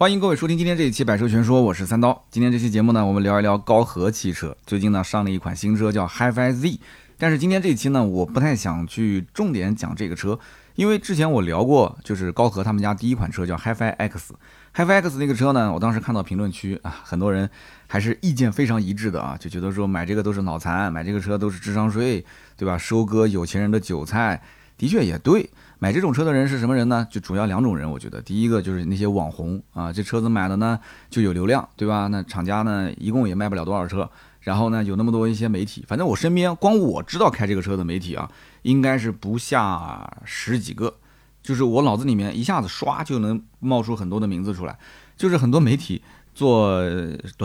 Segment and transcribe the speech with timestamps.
[0.00, 2.24] 欢迎各位收听今天这一期《百车全说》，我是三刀。
[2.30, 4.56] 今天这期节目呢，我们聊一聊高和汽车。
[4.64, 6.80] 最近呢，上了一款新车叫 HiFi Z。
[7.18, 10.38] 但是今天这一期呢，我不太想去重点讲这个车，
[10.74, 14.34] 因为之前我聊过，就是高和他们家第一款车叫 HiFi X。
[14.74, 17.50] HiFi X 那个车呢，我当时看到评论区啊，很多人
[17.86, 22.24] 还是意见非常一致的啊，就觉得说买这个都是脑残，买这个车都是智商税，
[22.56, 22.78] 对吧？
[22.78, 24.40] 收割有钱人的韭菜。
[24.78, 25.50] 的确也对。
[25.82, 27.08] 买这种车的人是什么人呢？
[27.10, 30.78] 就主要两种人，我觉得，第一个就是那些网红啊，这车子买了呢
[31.08, 32.06] 就有流量，对吧？
[32.08, 34.08] 那厂家呢一共也卖不了多少车，
[34.40, 40.94] 然后呢有那么多一些媒体，反正我身边光我知道开这个车的媒体啊，应该是不下十几个，
[41.42, 44.78] 就是我脑子里面一下子刷就能冒出很多的名字出来，
[45.16, 46.02] 就是很多媒体
[46.34, 46.78] 做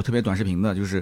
[0.04, 1.02] 特别短视频的，就是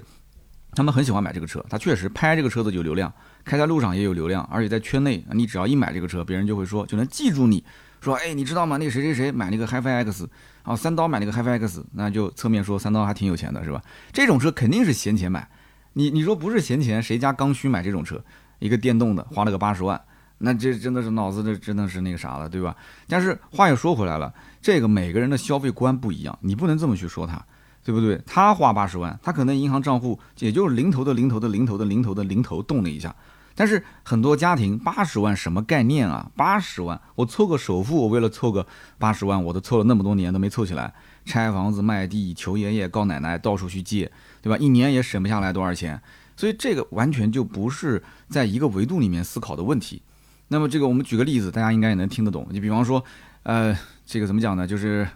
[0.76, 3.12] 他们很喜欢买这个车，他确实拍这个车子有流量。
[3.44, 7.64] 开在路上也有流量，而且在圈内，你只要一买这个车，别人就会说，就能记住你，
[8.02, 8.78] 说，哎，你知道吗？
[8.78, 10.30] 那个谁谁谁买那个 HiFi X，
[10.64, 13.82] 啊，三刀买那个 HiFi X，那就侧面说三刀还挺有钱的，是吧？
[14.12, 15.48] 这种车肯定是闲钱买，
[15.94, 18.24] 你你说不是闲钱，谁家刚需买这种车？
[18.60, 20.02] 一个电动的，花了个八十万，
[20.38, 22.76] 那这真的是脑子这真的是那个啥了，对吧？
[23.08, 27.44] 但是话又说回来了，这个每个人的消费观不一样，你不能这么去说他。
[27.86, 28.18] 对不对？
[28.26, 33.14] 他花八十万，他可能银行账户也就是零头的零头的零头的零头的零头动了一下。
[33.56, 36.32] 但是很多家庭八十万什么概念啊？
[36.36, 38.66] 八十万，我凑个首付，我为了凑个
[38.98, 44.58] 八十万，我都凑了那么多年都没凑起来，拆房子卖地，求爷爷告奶奶，到处去借，对吧？
[44.58, 46.02] 一年也省不下来多少钱，
[46.36, 50.02] 所以这个完全就不是在一个维度里面思考的问题。
[50.48, 52.48] 那么这个我们举个例子，大家应该也能听得懂。
[52.50, 53.04] 你比方说，
[53.44, 54.66] 呃，这个怎么讲呢？
[54.66, 55.08] 就是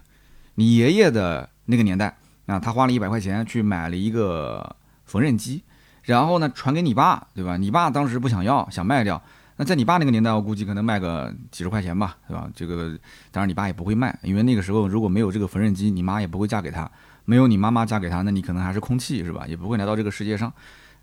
[0.54, 2.16] 你爷爷的那个年代
[2.46, 5.64] 啊，他花了一百块钱去买了一个缝纫机。
[6.08, 7.58] 然后呢，传给你爸，对吧？
[7.58, 9.20] 你爸当时不想要，想卖掉。
[9.56, 12.48] 那在你爸那个年代，我估计可能卖个几十块钱吧，对吧？
[12.54, 12.98] 这个
[13.30, 16.90] 当然你爸也不会卖，因为那个时候如果没有这个缝纫机，你妈也不会嫁给他。
[17.26, 19.44] 没有你妈妈嫁给他，那你可能还是空气，是吧？
[19.46, 20.50] 也不会来到这个世界上。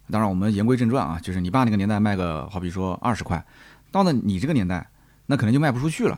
[0.10, 3.46] 当然，我们言归正传啊，就是你爸那个年代卖个，好比说二十块，
[3.92, 4.88] 到了你这个年代，
[5.28, 6.18] 那可能就卖不出去了。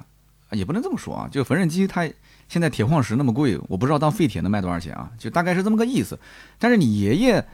[0.52, 2.10] 也不能这么说啊，就缝纫机它
[2.48, 6.18] 现在铁矿石那么贵，我不知道当废铁能卖多少钱啊，就大概是这么个意思。
[6.58, 7.46] 但是你爷爷。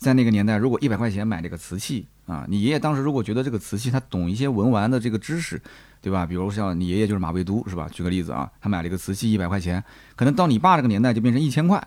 [0.00, 5.60] 在那个年代，如果一百块钱买这个瓷器啊，你爷爷当时如果觉得这个瓷器他懂一些文玩的这个知识，
[6.00, 6.24] 对吧？
[6.24, 7.86] 比如像你爷爷就是马未都，是吧？
[7.92, 9.84] 举个例子啊，他买了一个瓷器一百块钱，
[10.16, 11.86] 可能到你爸这个年代就变成一千块，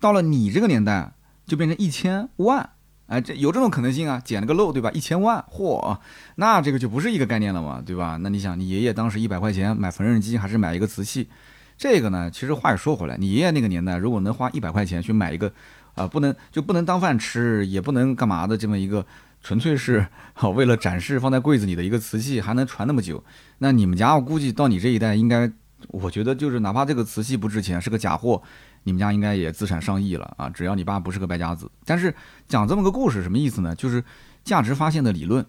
[0.00, 1.12] 到了你这个年代
[1.46, 2.70] 就变成一千万，
[3.08, 4.18] 哎，这有这种可能性啊？
[4.24, 4.90] 捡了个漏，对吧？
[4.92, 5.98] 一千万，嚯，
[6.36, 8.16] 那这个就不是一个概念了嘛，对吧？
[8.22, 11.28] 那你想，你爷爷当时一百块钱买缝纫机还是买一个瓷器？
[11.76, 15.52] 这个呢，其实话也说回来，你爷爷那个年代如果能花一百块钱去买一个。
[15.94, 19.04] 啊，不能就不能当饭吃，也不能干嘛的这么一个，
[19.42, 23.22] 纯粹是好为了展示放在柜子里的一个瓷器，还能传那么久。
[23.58, 25.50] 那你们家我估计到你这一代，应该
[25.88, 28.42] 我觉得就是哪怕这个瓷器不值钱，是个假货，
[28.84, 30.48] 你们家应该也资产上亿了啊！
[30.48, 31.70] 只要你爸不是个败家子。
[31.84, 32.14] 但是
[32.48, 33.74] 讲这么个故事什么意思呢？
[33.74, 34.02] 就是
[34.44, 35.44] 价值发现的理论，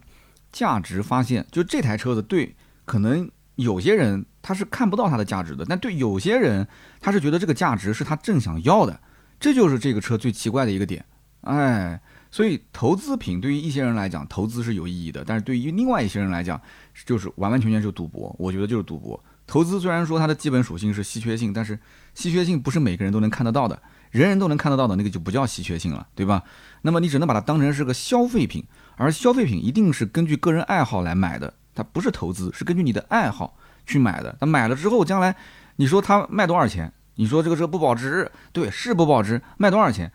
[0.51, 2.55] 价值发现就这台车子对，
[2.85, 6.67] 可能有些人他是看不到它的价值的，但对有些人
[6.99, 8.99] 他是觉得这个价值是他正想要的。
[9.43, 11.03] 这就是这个车最奇怪的一个点，
[11.41, 11.99] 哎，
[12.31, 16.61] 所以投资品对于一些人来讲，投资是有意义的，但是对于另外一些人来讲，
[17.05, 18.33] 就是完完全全就是赌博。
[18.39, 19.21] 我觉得就是赌博。
[19.45, 21.77] 投资虽然说它的基本属性是稀缺性，但是
[22.13, 23.77] 稀缺性不是每个人都能看得到的，
[24.11, 26.41] 人人都能看得到的那个就不叫稀缺性了，对吧？
[26.83, 28.63] 那么你只能把它当成是个消费品，
[28.95, 34.37] 而消费品一定是根据个人爱好来买的，它不是投资，是根据你的爱好去买的。
[34.39, 35.35] 那买了之后，将来
[35.75, 36.93] 你说它卖多少钱？
[37.15, 39.41] 你说这个车不保值，对，是不保值。
[39.57, 40.11] 卖多少钱？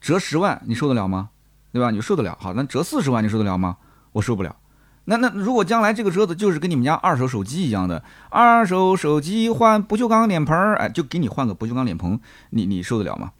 [0.00, 1.30] 折十万，你受得了吗？
[1.72, 1.90] 对吧？
[1.90, 2.36] 你受得了？
[2.40, 3.76] 好，那折四十万，你受得了吗？
[4.12, 4.56] 我受不了。
[5.04, 12.18] 那那如果将来这个车子就是跟你们家二手手机一样的，二手手机换不锈钢脸盆儿，哎，就给你换个不锈钢脸盆，
[12.50, 13.32] 你你受得了吗？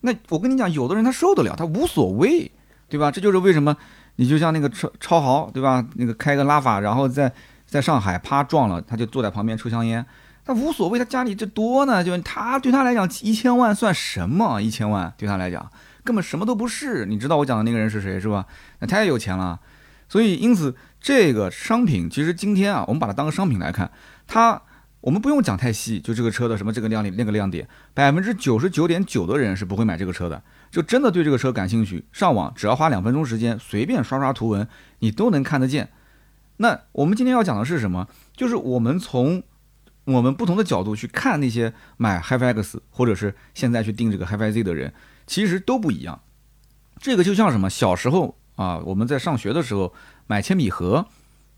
[0.00, 2.50] 那我跟你讲，有的人他受得了，他无所谓，
[2.88, 3.10] 对吧？
[3.10, 3.76] 这就是为什么
[4.16, 5.84] 你就像那个超超豪，对吧？
[5.94, 7.32] 那个开个拉法，然后在
[7.66, 10.04] 在上海啪撞了，他就坐在旁边抽香烟。
[10.48, 14.62] 他无所谓，他家里这多呢，就他对他来讲一千万算什么？
[14.62, 15.70] 一千万对他来讲
[16.02, 17.04] 根本什么都不是。
[17.04, 18.46] 你知道我讲的那个人是谁是吧？
[18.78, 19.60] 那太有钱了，
[20.08, 23.90] 所以因此这个商品其实今天啊，我们把它当个商品来看，
[24.26, 24.62] 它
[25.02, 34.66] 我们不用讲太细，就这个车的什么这个亮点那个亮点，百分之九十九点九的人是不会买这个车的，就真的对这个车感兴趣，上网只要花两分钟时间，随便刷刷图文，
[35.00, 35.90] 你都能看得见。
[36.56, 38.08] 那我们今天要讲的是什么？
[38.34, 39.42] 就是我们从
[40.08, 44.94] 我们不同的角度去看那些买 HiFi X 或者是现在去订这个 HiFi Z 的人，
[45.26, 46.18] 其实都不一样。
[46.98, 47.68] 这个就像什么？
[47.68, 49.92] 小时候啊，我们在上学的时候
[50.26, 51.06] 买铅笔盒，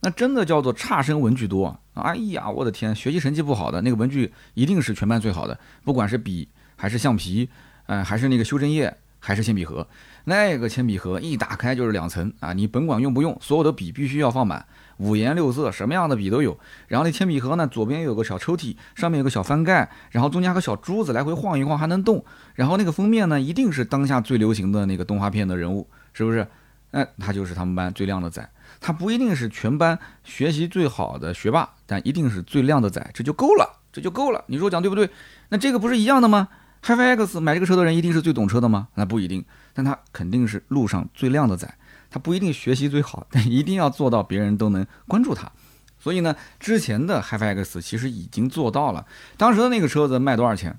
[0.01, 1.81] 那真的叫做差生文具多。
[1.95, 7.49] 哎呀，我的天，学习成绩不好的那个文具一定是全班最好的，不管是笔还是橡皮，
[7.87, 9.87] 嗯，还是那个修正液，还是铅笔盒。
[10.25, 14.67] 那个铅笔盒一打开就是两层啊，你甭管用不用，所有的笔必须要放满，
[15.01, 16.57] 五颜六色，什么样的笔都有。
[16.87, 22.25] 然后那铅笔盒呢，左边有个小抽屉，上面有个小翻盖，然后中间还有个小珠子，来回晃一晃还能动。
[22.55, 26.47] 然后那个封面呢，一定是当下最流行的那个动画片的人物，是不是？
[26.91, 28.47] 哎，他就是他们班最靓的仔。
[28.81, 34.45] 他不一定是全班学习最好的学霸，但一定是最靓的仔，这就够了，这就够了。
[34.49, 35.09] 你说我讲对不对？
[35.49, 36.49] 那这个不是一样的吗
[36.83, 38.89] ？HiFi X 买这个车的人一定是最懂车的吗？
[38.95, 41.73] 那不一定，但他肯定是路上最靓的仔。
[42.11, 45.51] 他不一定学习最好， 但一定要做到别人都能关注他。
[45.99, 49.07] 所以呢，之前的 HiFi X 其实已经做到了。
[49.37, 50.79] 当时的那个车子卖多少钱？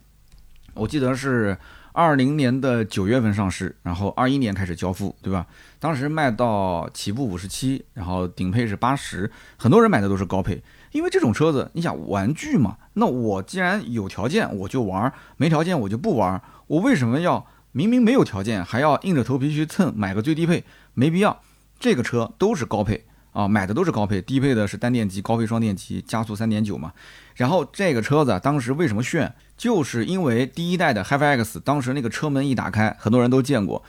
[0.74, 1.58] 我记得是。
[1.94, 5.46] 二零年的九月份上市，然后二一年开始交付，对吧？
[5.78, 10.64] 当时卖到起步五十七，然后顶配是八十，很多人买的都是高配，
[10.94, 12.78] 因为这种车子，你想玩具嘛？
[12.94, 20.64] 那我既然有条件我就玩，没条件我就不玩，我为什么要明明没有条件还要硬着头皮去蹭买个最低配？
[20.94, 21.42] 没必要，
[21.80, 23.06] 这个车都是高配。
[23.34, 26.92] 啊，买的都是高配，低配的是单电机，高配双电机，加速三点九嘛。
[27.34, 29.34] 然后这个车子当时为什么炫？
[29.56, 33.82] 就是因为第一代的 HiFi X，当时那个车门一打开，很多人都见过，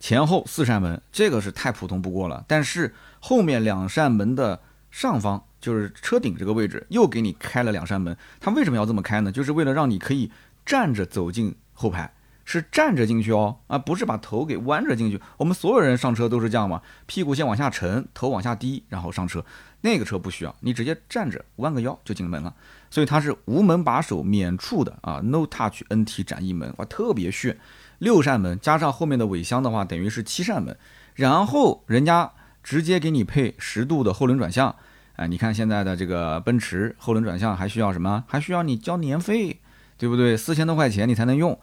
[0.00, 2.44] 前后四扇门，这个是太普通不过了。
[2.48, 4.60] 但是后面两扇门的
[4.90, 8.16] 上方，就是车顶这个位置，又给你开了两扇门。
[8.40, 9.30] 它为什么要这么开呢？
[9.30, 10.32] 就是为了让你可以
[10.66, 12.12] 站着走进后排。
[12.50, 15.20] 是站着进去哦，啊，不是把头给弯着进去。
[15.36, 19.44] 我们所有人上车都是这样嘛，屁股先往下沉，头往下低，然后上车。
[19.82, 22.54] 那个车不需要，你直接站着弯个腰就进门了。
[22.88, 27.58] 所以它是无门把手免触的啊，No Touch NT 展翼门，哇，特别炫。
[27.98, 30.74] 六扇门加上后面的尾箱的话，等于是七扇门。
[31.14, 34.74] 然后人家直接给你配十度的后轮转向，
[35.16, 38.24] 哎，你看现在的这个奔驰后轮转向还需要什么？
[38.26, 39.60] 还需要你交年费，
[39.98, 40.34] 对不对？
[40.34, 41.60] 四千多块钱你才能用。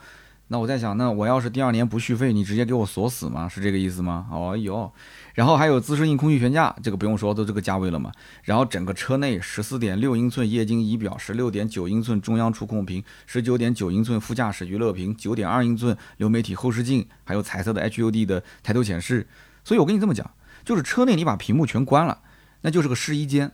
[0.48, 3.50] 那我在想，那我要是第二年不续费，你直接给我锁死吗？
[3.50, 4.28] 是这个意思吗？
[4.32, 4.94] 哦哟，
[5.34, 8.12] 然后还有自适应空气悬架，这个不用说，都这个价位了嘛。
[8.44, 19.28] 然后整个车内十四点六英寸液晶仪表，十六点九英寸中央触控屏，十九点九英寸副驾驶娱乐屏，九点二英寸流媒体后视镜，还有彩色的 HUD 的抬头显示。
[19.64, 20.30] 所以我跟你这么讲，
[20.64, 22.20] 就是车内你把屏幕全关了，
[22.62, 23.54] 那就是个试衣间。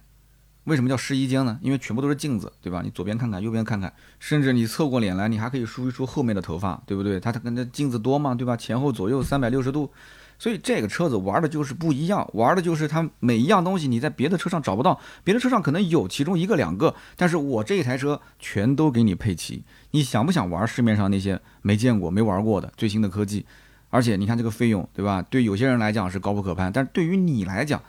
[0.66, 1.58] 为什么叫试衣间呢？
[1.62, 2.82] 因为全部都是镜子，对吧？
[2.84, 7.20] 你左边看看，右边看看，甚至你侧过脸来，你还可以梳一梳后面的头发，对不对？
[7.20, 8.56] 它它跟那镜子多嘛，对吧？
[8.56, 9.92] 前后左右三百六十度，
[10.38, 19.64] 所以这个车子玩的就是不一样，玩的就是它每一样东西你在别的车上找不到，别的车上可能有其中一个两个，但是我这一台车全都给你配齐。
[19.90, 23.46] 你想不想玩市面上那些没见过、没玩过的最新的科技？
[23.90, 25.22] 而且你看这个费用，对吧？
[25.24, 27.82] 对有些人来讲是高不可攀，但是对于你来讲，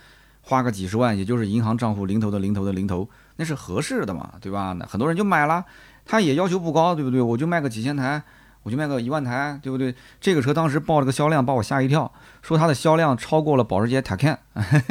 [0.43, 4.75] 花个几十万，也就是银行账户零头的零头的零头，那是合适的嘛，对吧？
[4.79, 5.65] 那很多人就买了，
[6.05, 7.21] 他也要求不高，对不对？
[7.21, 8.23] 我就卖个几千台，
[8.65, 9.95] 我就卖个一万台，对不对？
[10.21, 12.13] 这个车当时报了个销量，把我吓一跳，
[12.43, 14.37] 说它的销量超过了保时捷 Taycan，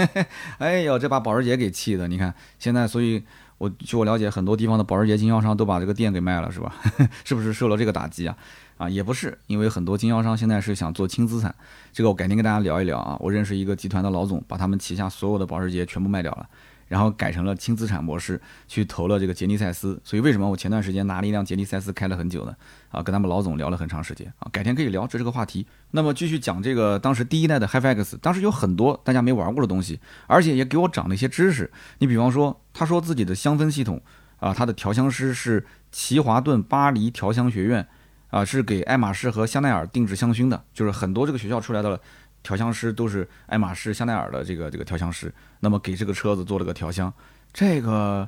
[0.57, 2.07] 哎呦，这把保时捷给气的。
[2.07, 3.23] 你看现在，所以
[3.57, 6.73] 我据我了解，很多地方的保时捷经销商都把这个店给卖了，是吧？
[7.25, 8.35] 是不是受了这个打击啊？
[8.81, 11.53] 啊，也不是，因为很多经销商现在是想做轻资产，
[11.93, 13.15] 这个我改天跟大家聊一聊啊。
[13.19, 16.49] 我认识一个集团的老总，把他们旗下所有的保时捷全部卖掉了，
[16.87, 20.01] 然后改成了轻资产模式，去投了这个杰尼赛斯。
[20.03, 22.55] 所以为什么我前段时间拿了一辆杰尼赛斯开了很久呢？
[22.89, 25.67] 啊，跟他们老总聊了很长时间啊，改天可以聊，这是个话题。
[25.91, 31.69] 那么继续讲这个当时第一代的 HiFi X，当时有很多大家没玩过的东西，而且也给我长了一些知识。
[31.99, 34.01] 你比方说，他说自己的香氛系统
[34.39, 37.87] 啊，他的调香师是奇华顿巴黎调香学院。
[38.31, 41.99] 啊，是给爱马仕和香奈儿定制香薰的，就是很多这个学校出来的
[42.41, 47.13] 调香师都是爱马仕、香奈儿的这个这个调香师，那么给这个车子做了个调香，
[47.53, 48.27] 这个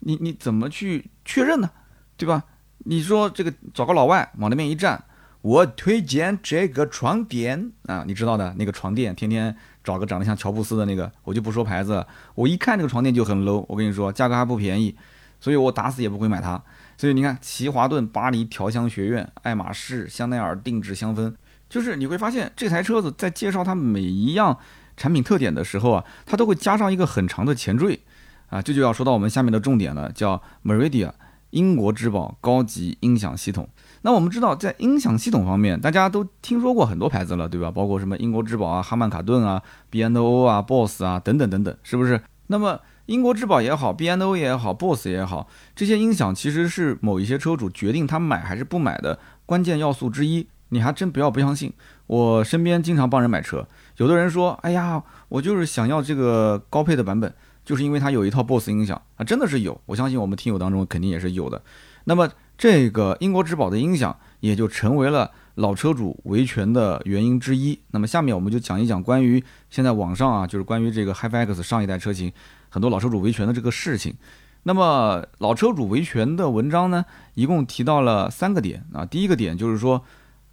[0.00, 1.70] 你你怎么去确认呢？
[2.18, 2.44] 对吧？
[2.86, 5.02] 你说这个找个老外往那边一站，
[5.40, 14.94] 我推荐这个床垫啊，你知道的那个床垫，天天找个长得像乔布斯的那个，我就不说牌子，我一看这个床垫就很 low，我跟你说价格还不便宜，
[15.40, 16.60] 所以我打死也不会买它。
[16.96, 21.34] 所以你看，奇华顿巴黎调香学院、爱马仕、香奈儿定制香氛，
[21.68, 24.58] 就是你会发现这台车子在介绍它每一样
[24.96, 28.00] 产品特点的时候啊，它都会加上一个很长的前缀
[28.48, 31.10] 啊，这就要说到我们下面的重点了，叫 Meridia
[31.50, 33.68] 英国之宝高级音响系统。
[34.02, 37.70] 那我们知道，在音响系统方面，大家都听说过很多牌子了，对吧？
[37.70, 42.20] 包括什么英国之宝啊、哈曼卡顿啊、B&O 啊、BOSS 啊等等等等，是不是？
[42.48, 50.46] 那么英国之宝也好，BNO 也好，BOSS 也好，这些音响其实是某一些车主决定他买还是不买的关键要素之一。
[50.70, 51.72] 你还真不要不相信，
[52.08, 53.64] 我身边经常帮人买车，
[53.98, 57.32] 有的人说：“哎呀，我就是想要这个高配的版本，
[57.64, 59.80] 就是因为它有一套 BOSS 音响啊，真的是有。
[59.86, 61.62] 我相信我们听友当中肯定也是有的。
[62.04, 67.78] 那么这个英国之宝的音响也就成为了老车主维权的原因之一。
[67.92, 72.32] 那么下面我们就讲一讲关于现在网上啊，就是关于这个 HiFi X 上一代车型
[72.74, 74.12] 很多老车主维权的这个事情。
[74.64, 77.04] 那么老车主维权的文章呢，
[77.34, 79.06] 一共提到了三个点啊。
[79.06, 80.02] 第一个点就是说，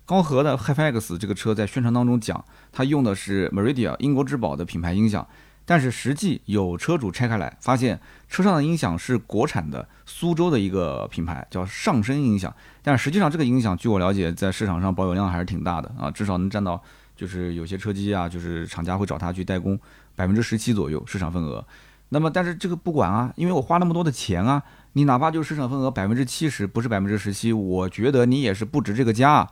[0.05, 5.27] 高和的 HiFi X 这个车在宣传当中讲，它用的是 Meridia 英国之宝的品牌音响，
[5.65, 7.99] 但是实际有车主拆开来发现，
[8.29, 12.53] 车上的音响是国产的苏州的一个品牌，叫上声音响。
[12.83, 16.79] 但实际上这个音响，据我了解，在市场上保有量还是挺大的啊，至少能占到
[17.15, 19.79] 就是有些车机啊，就是厂家会找他去代工
[20.17, 21.65] 百分之十七左右市场份额。
[22.13, 24.61] 那么，但是这个不管啊，因为我花那么多的钱啊，
[24.93, 29.47] 你哪怕就市场份额百分之七十，不是百分之十七，我觉得你也是不值这个价。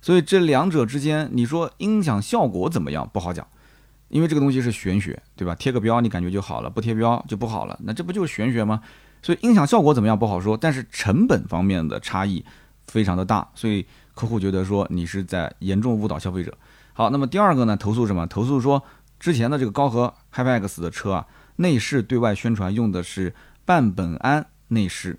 [0.00, 3.06] 所以这两者之间，你说音响效果怎么样？
[3.12, 3.46] 不好讲，
[4.08, 5.54] 因为这个东西是玄学，对吧？
[5.54, 8.80] 贴个标你感觉就好了，不贴标就不好了，那这不就是玄学吗？
[9.20, 12.42] 所以音响效果怎么样不好说，但是成本方面的差异
[12.86, 16.56] 非常的大，所以客户觉得说你是在严重误导消费者。
[16.94, 18.26] 好，那么第二个呢，投诉什么？
[18.26, 18.82] 投诉说
[19.18, 21.26] 之前的这个高和 HiFi X 的车啊。
[21.60, 23.34] 内饰对外宣传用的是
[23.66, 25.18] 半苯胺内饰，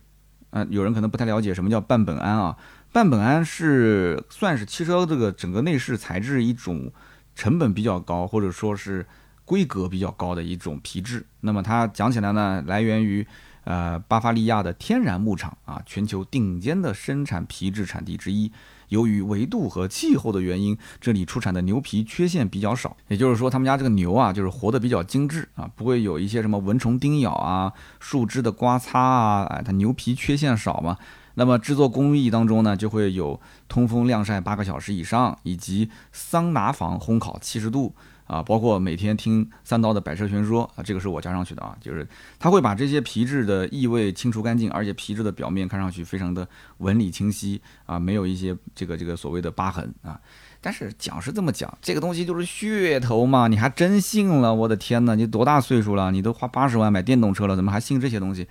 [0.49, 2.57] 啊，有人可能不太了解什么叫半苯胺啊？
[2.91, 6.91] 半苯胺是算是汽车这个整个内饰材质一种
[7.35, 9.05] 成本比较高或者说是
[9.45, 11.25] 规格比较高的一种皮质。
[11.41, 13.25] 那么它讲起来呢，来源于
[13.63, 18.51] 呃巴伐利亚的天然牧场啊，全球顶尖的生产皮质产地之一。
[18.91, 22.95] 由于维度和气候的原因，这里出产的牛皮缺陷比较少。
[23.07, 29.43] 也就是说，他们家这个牛啊，就是活得比较精致啊，不会有一些什么蚊虫叮咬啊、树枝的刮擦啊。
[29.45, 30.97] 哎，它牛皮缺陷少嘛。
[31.35, 37.95] 那么制作工艺当中呢，就会有通风晾晒八个小时以上，以及桑拿房烘烤七十度。
[38.31, 42.07] 啊，包括每天听三刀的百车全说啊，这个是我加上去的啊，就是
[42.39, 46.47] 他会把这些皮质的异味清除干净，而且皮质的表面看上去非常的
[46.77, 50.17] 纹理清晰啊，没有一些这个这个所谓的疤痕啊。
[50.61, 54.53] 但是讲是这么讲，这个东西就是噱头嘛，你还真信了？
[54.53, 56.09] 我的天哪，你多大岁数了？
[56.09, 58.47] 你都花八十万买电动车了，怎么还信这些东西？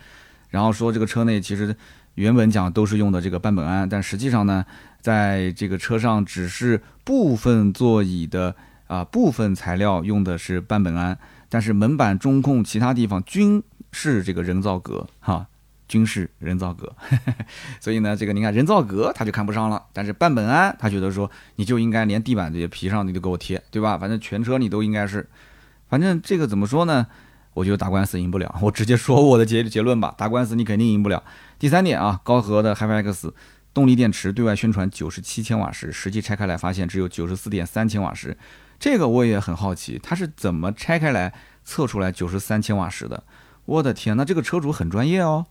[0.51, 1.75] 然后说这个车内其实
[2.17, 4.67] 原本讲都是用的这个半苯胺，但实际上呢，
[5.01, 8.55] 在这个车上只是部分座椅的。
[8.91, 11.17] 啊，部分材料用的是半苯胺，
[11.49, 15.47] 但是门板、中控其他地方均是这个人造革，哈，
[15.87, 16.93] 均是人造革。
[17.79, 23.97] 所以呢，这个你看人造革他就看不上了，但是半苯胺他觉得说你就应该连地板这些皮上你都给我贴，对吧？
[23.97, 25.29] 反正全车你都应该是，
[25.89, 27.07] 反正这个怎么说呢？
[27.55, 31.23] 我觉得打官司赢不了，我直接说我的结结论吧，打官司你肯定赢不了。
[31.61, 33.33] 第三点啊，高和的 HiFi X
[33.73, 38.37] 动力电池对外宣传九十七千瓦时，实际拆开来发现只有九十四点三千瓦时。
[38.81, 41.33] 这个我也很好奇，它是怎么拆开来
[41.63, 43.23] 测出来九十三千瓦时的？
[43.67, 45.45] 我的天，那这个车主很专业哦。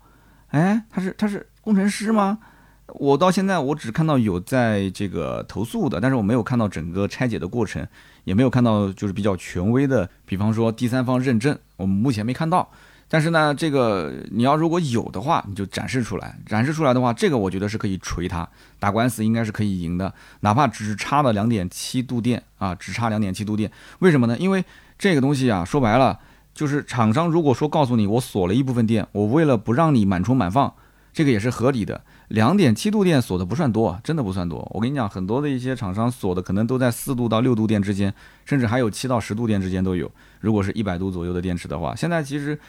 [0.48, 2.40] 哎，他是他是工程师吗？
[2.88, 7.88] 我到现在我只看到有在这个投诉的，但是我没有看到整个拆解的过程，
[8.24, 12.72] 也没有看到就是比较权威的，比方说第三方认证，我们目前没看到。
[13.12, 16.38] 但是呢，这个你要如果有的话，你就展示出来。
[16.46, 18.48] 展示出来的话，这个我觉得是可以锤他
[18.78, 20.14] 打官司，应该是可以赢的。
[20.42, 24.38] 哪怕只差了两点七度电啊，只差两点七度电，为什么呢？
[24.38, 24.64] 因为
[25.00, 26.20] 这个东西啊，说白了
[26.54, 30.72] 就是厂商如果说告诉你我锁了一部分电，我为了不让你满充满放，
[31.12, 32.00] 这个也是合理的。
[32.28, 34.70] 两点七度电锁的不算多，真的不算多。
[34.72, 38.14] 我跟你讲，很多的一些厂商锁的可能都在四度到六度电之间，
[38.46, 40.12] 甚至还有七到十度电之间都有。
[40.40, 42.60] 如果是一百度左右的电池的话，现在其实。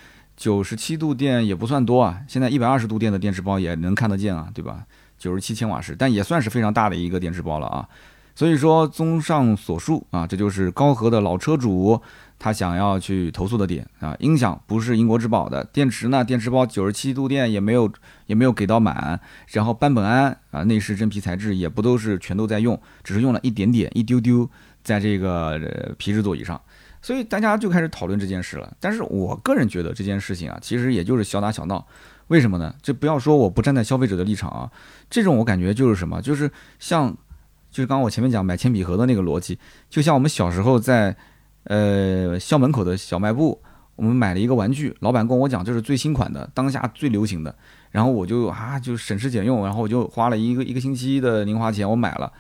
[0.41, 4.87] 九十七度电也不算多啊，现在一百二十度电的电池包也能看得见啊，对吧？
[5.19, 7.87] 九十七千瓦时，但也算是非常大的一个电池包了啊。
[8.35, 12.01] 所以说，综上所述啊，这就是高和的老车主
[12.39, 14.17] 他想要去投诉的点啊。
[14.19, 17.93] 音响不是英国之宝的，电池呢，电池包九十七度电也没有
[18.25, 24.49] 也没有给到满，然后班本安啊，内饰真皮材质也不都是全都在用，只是用了一点点一丢丢
[24.83, 26.59] 在这个皮质座椅上。
[27.03, 31.87] 所以大家就开始讨论这件事了，但是我个人觉得这件事情啊，其实也就是小打小闹，
[32.29, 32.75] 为什么呢？
[32.83, 34.71] 就不要说我不站在消费者的立场啊，
[35.09, 37.11] 这种我感觉就是什么，就是像，
[37.71, 41.17] 就是刚刚我前面讲买铅笔盒的那个逻辑，就像我们小时候在，
[41.65, 43.63] 呃校门口的小卖部，
[43.97, 47.55] 我们买了一个玩具，老板跟我讲这是最新款的，当下最流行的，
[47.91, 52.31] 然后我就啊就省吃俭用，然后我就花了一个一个星期的零花钱，我买了。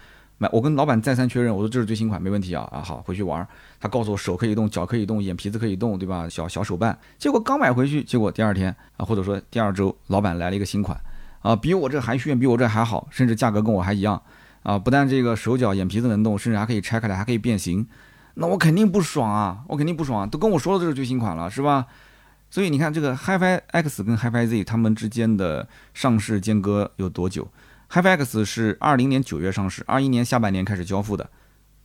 [0.42, 3.46] 买，我跟老板再三确认，我说这是最新款，没问题啊啊好，回去玩。
[3.78, 6.26] 他告诉我手可以动，脚可以动，眼皮子可以动，对吧？
[6.30, 6.98] 小小手办。
[7.18, 10.98] 结果刚买回去，结果第二天啊，或者说第二周，老板来了一个新款，
[11.42, 14.22] 啊，比我这还炫，比我这还好，甚至价格跟我还一样，
[14.62, 17.86] 啊，不但这个手脚眼皮子能动，甚至还可以拆开来，还可以变形。
[18.36, 21.84] 那我肯定不爽啊，我肯定不爽，都跟我说了这是最新款了，是吧？
[22.48, 27.46] 所以你看这个 HiFi X 跟 HiFi Z 他们之间的上市间隔有多久？
[27.90, 31.30] ，HiFX 是二零年九月上市，二一年下半年开始交付的，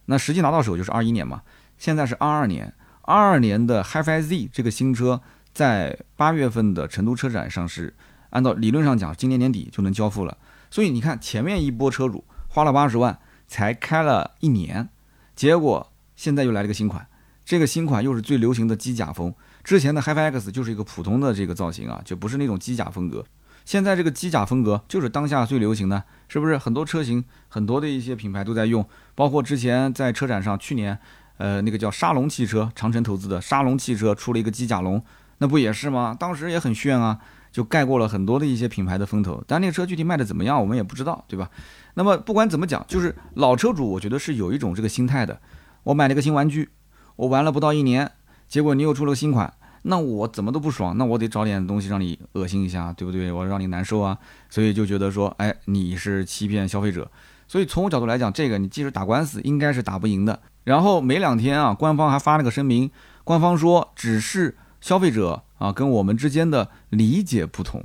[0.06, 1.42] 那实际拿到手就是二一年嘛。
[1.78, 5.22] 现在是二二年，二二年的 HiFi Z 这个新车
[5.54, 7.94] 在八月份的成都车展上市，
[8.30, 10.38] 按照理论上讲，今年年底就能交付了。
[10.70, 14.90] 所以你看，前面一波车主花了八十万才开了一年，
[15.36, 17.08] 结果现在又来了个新款，
[17.44, 19.34] 这个新款又是最流行的机甲风。
[19.64, 23.26] 之前的 HiFi X 就是一个普通的这个造型啊，就不是那种机甲风格。
[23.66, 26.58] 现在这个机甲风格就是当下最流行的，是不是？
[26.58, 30.98] 很多车型，很多的一些品牌都在用，包括之前在车展上，去年。
[31.38, 35.04] 呃，那个叫沙龙汽车，长城投资的沙龙汽车出了一个机甲龙，
[35.40, 36.16] 那不也是吗？
[36.18, 37.20] 当时也很炫啊，
[37.52, 39.44] 就盖过了很多的一些品牌的风头。
[39.46, 41.50] 但那个车具体卖的怎么样，我们也不知道，对吧？
[41.96, 45.42] 那么不管怎么讲，就是老车主，我觉得是有一种这个心态的。
[45.84, 46.70] 我买了个新玩具，
[47.18, 48.10] 我玩了不到一年，
[48.48, 49.54] 结果你又出了个新款，
[49.88, 53.32] 那我怎么都不爽，那我得找点东西让你恶心一下，对不对？
[53.32, 54.18] 我让你难受啊，
[54.50, 57.10] 所以就觉得说，哎，你是欺骗消费者。
[57.48, 60.40] 所以从我角度来讲，这个你即使打官司，应该是打不赢的。
[60.64, 62.90] 然后没两天啊，官方还发了个声明，
[63.24, 67.84] 官方说只是消费者啊跟我们之间的理解不同，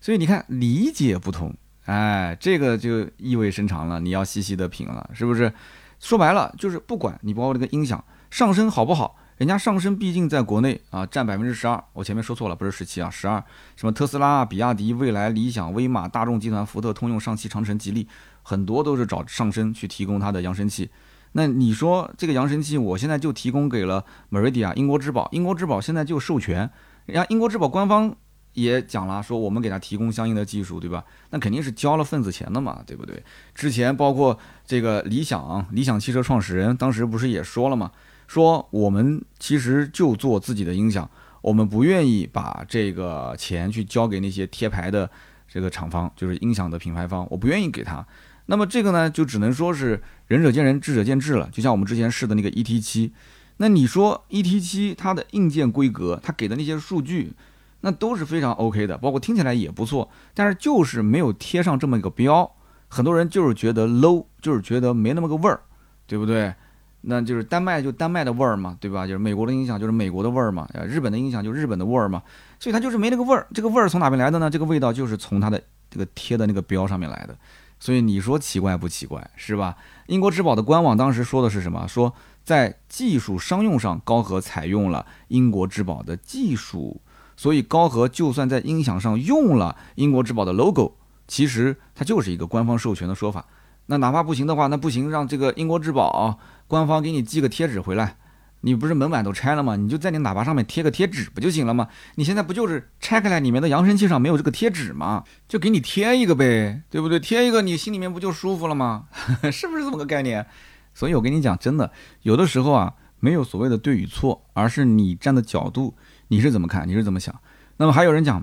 [0.00, 1.54] 所以你看理解不同，
[1.84, 5.52] 哎，这个就意味深长了，你要细细的品了，是不是？
[6.00, 13.42] 说白了就是不管你包括这个音响上升好不好，人家上升毕竟在国内啊占百分之十二，我前面说错了，不是十七啊，十二，
[13.74, 18.06] 什么特斯拉、比亚迪、蔚来、理想、威马、大众集团、福特、通用、上汽、长城、吉利，
[18.42, 20.88] 很多都是找上升去提供它的扬声器。
[21.32, 26.70] 那你说这个扬声器，我现在就提供给了 Meridia 英国之宝，英国之宝现在就授权，
[27.06, 28.14] 人家英国之宝官方
[28.52, 31.04] 也讲了，说我们给他提供相应的技术，对吧？
[31.30, 33.20] 那肯定是交了份子钱的嘛，对不对？
[33.56, 37.90] 之前包括这个理想，理想汽车创始人当时不是也说了嘛，
[38.32, 41.06] 说我们其实就做自己的音响，
[41.42, 45.10] 我们不愿意把这个钱去交给那些贴牌的
[45.46, 48.02] 这个厂方，就是音响的品牌方，我不愿意给他。
[48.46, 51.46] 那么这个呢，就只能说是仁者见仁，智者见智了。
[51.52, 53.10] 就像我们之前试的那个 ET7，
[53.58, 57.34] 那你说 ET7 它的硬件规格，它给的那些数据，
[57.82, 62.50] 那都是非常 OK 的，包括听起来也不错，但是就是没有贴上这么一个标，
[62.88, 65.60] 很多人就是觉得 low，就是觉得没那么个味儿，
[66.06, 66.54] 对不对？
[67.02, 69.06] 那就是丹麦就丹麦的味儿嘛，对吧？
[69.06, 72.22] 就是美国的音响就是美国的味儿嘛，日本的音响就是日本的味儿嘛，
[72.58, 73.46] 所以它就是没那个味儿。
[73.52, 74.48] 这个味儿从哪边来的呢？
[74.48, 77.36] 这个味道就是从它的这个贴的那个标上面来的。
[77.80, 79.76] 所以你说奇怪不奇怪是吧？
[80.06, 81.86] 英国之宝的官网当时说的是什么？
[81.88, 87.00] 说在技术商用上，高和采用了英国之宝的技术，
[87.36, 90.94] 所以高和就算在音响上用了英国之宝的 logo，
[91.26, 93.44] 其实它就是一个官方授权的说法。
[93.86, 96.38] 那哪怕不行的话，那不行，让这个英国之宝
[96.72, 98.16] 官方给你寄个贴纸回来。
[98.62, 99.76] 你不是门板都拆了吗？
[99.76, 101.88] 你就在你喇叭上面贴个贴纸不就行了吗？
[102.14, 105.22] 你现在不就是拆开来里面的扬声器上没有这个贴纸吗？
[105.46, 107.20] 就给你贴一个呗，对不对？
[107.20, 109.04] 贴一个你心里面不就舒服了吗？
[109.52, 110.46] 是不是这么个概念？
[110.94, 115.94] 所以我跟你讲，真的有的时候啊，没有所谓的对与错，而是你站的角度，
[116.28, 117.38] 你是怎么看，你是怎么想。
[117.76, 118.42] 那么还有人讲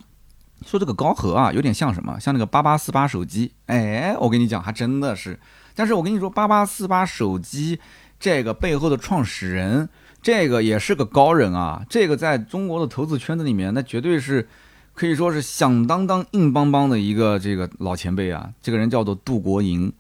[0.64, 2.20] 说这个高和啊，有点像什么？
[2.20, 3.54] 像那个八八四八手机。
[3.66, 5.40] 哎，我跟你讲，还真的是。
[5.74, 7.80] 但是我跟你说，八八四八手机
[8.20, 9.90] 这个背后的创始人。
[10.22, 11.82] 这个也是个高人啊！
[11.90, 14.50] 这个在中国的投资圈子里面，那绝对是
[14.94, 18.50] 可以说是响当当、硬邦邦的一个这个老前辈啊！
[18.62, 19.94] 这个人叫做杜国营。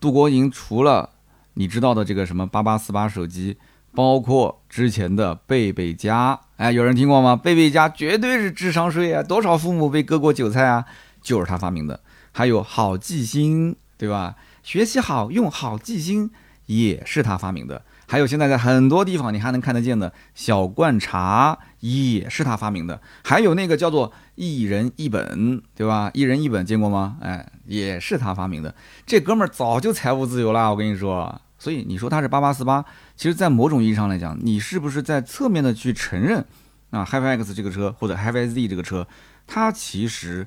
[0.00, 1.10] 杜国营除了
[1.52, 3.58] 你知道的这个什么八八四八手机，
[3.94, 7.36] 包括之前的贝贝佳，哎，有人听过吗？
[7.36, 9.22] 贝贝佳绝对是智商税啊！
[9.22, 10.86] 多少父母被割过韭菜啊？
[11.20, 12.00] 就是他发明的。
[12.32, 14.36] 还有好记星，对吧？
[14.62, 16.30] 学习好用好记星
[16.66, 17.82] 也是他发明的。
[18.08, 26.08] 还有现在在很多地方你还能看得见的小罐茶也是他发明的，还有那个叫做一人一本，对吧？
[26.14, 27.16] 一人一本见过吗？
[27.20, 28.72] 哎，也是他发明的。
[29.04, 31.40] 这哥们儿早就财务自由了，我跟你说。
[31.58, 32.84] 所以你说他是八八四八，
[33.16, 36.44] 其实，在某种意义上来讲，你是不是在侧面的去承认
[36.90, 39.08] 啊？HiFi X 这个车或者 HiFi Z 这个车，
[39.48, 40.46] 它其实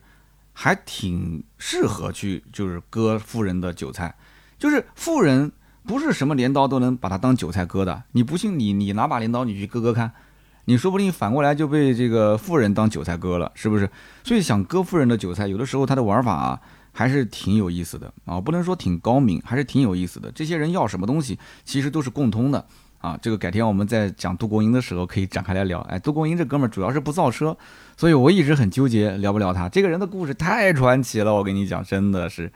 [0.54, 4.16] 还挺适合去就是割富人的韭菜，
[4.58, 5.52] 就是富人。
[5.88, 10.12] 不是什么镰刀都能把它当韭菜割的，你不信你你拿把镰刀你去割割看，
[10.66, 13.90] 你说不定反过来就被这个富人当韭菜割了，是不是？
[14.24, 16.60] 所以想割富人的韭菜，有的时候他的玩法啊
[16.92, 20.32] 还是挺有意思的啊，不能说挺高明，还是挺有意思的。
[20.32, 22.64] 这些人要什么东西，其实都是共通的
[23.00, 23.18] 啊。
[23.22, 25.80] 这个改天我们在讲杜国英的时候可以展开来聊。
[25.82, 27.58] 哎，杜国英这哥们儿主要是不造车，
[27.96, 29.68] 所以我一直很纠结聊不聊他。
[29.70, 32.52] 这个人的故事太传奇了，我跟你讲，真的是。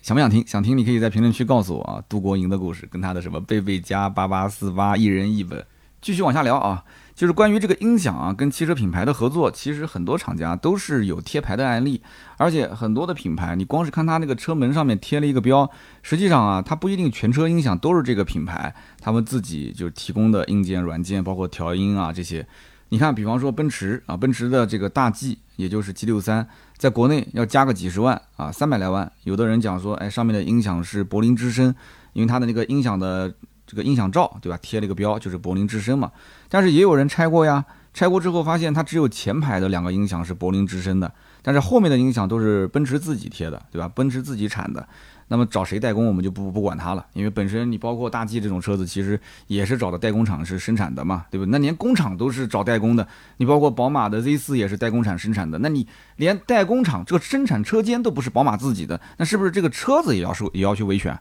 [0.00, 0.44] 想不想听？
[0.46, 2.02] 想听，你可以在评论区告诉我啊。
[2.08, 5.64] 杜国营的故事跟他的什么贝贝加八八四八一人一本，
[6.00, 6.82] 继续往下聊啊。
[7.14, 12.00] 就是关于这个音响啊，跟汽车品牌的合作，其实很多厂家都是有贴牌的案例，
[12.38, 15.70] 而且很多的品牌，你光是看它那个车门上面贴了一个标，
[16.02, 22.44] 实际上啊，它不一定全车音响都是这个品牌，他们自己就提供的硬件、软件，包括调音啊这些。
[22.88, 26.46] 你看，比方说奔驰啊，奔驰的这个大 G，也就是 G 六三，
[26.82, 29.08] 在国内要加个几十万啊，三百来万。
[29.22, 31.72] 有的人讲说，哎，上面的音响是柏林之声，
[32.12, 33.32] 因为它的那个音响的。
[33.64, 34.58] 这个音响罩对吧？
[34.60, 36.10] 贴了一个标，就是柏林之声嘛。
[36.50, 37.64] 但是也有人拆过呀，
[37.94, 43.88] 拆过之后发现它只有前排的两个音响是柏林之声的，但是后面的音响都是奔驰自己贴的，对吧？
[43.88, 44.86] 奔驰自己产的。
[45.32, 51.46] 那么找谁代工，我们就不不管它了，因为本身你包括大 G 这种车子，其实也是找的代工厂是生产的嘛，对不？
[51.46, 61.18] 那连工厂都是找代工的，你包括宝马的 Z 四也是代工厂生产的，那你连代工厂这个生产车间都不是宝马自己的，那是不是这个车子也要受也要去维权，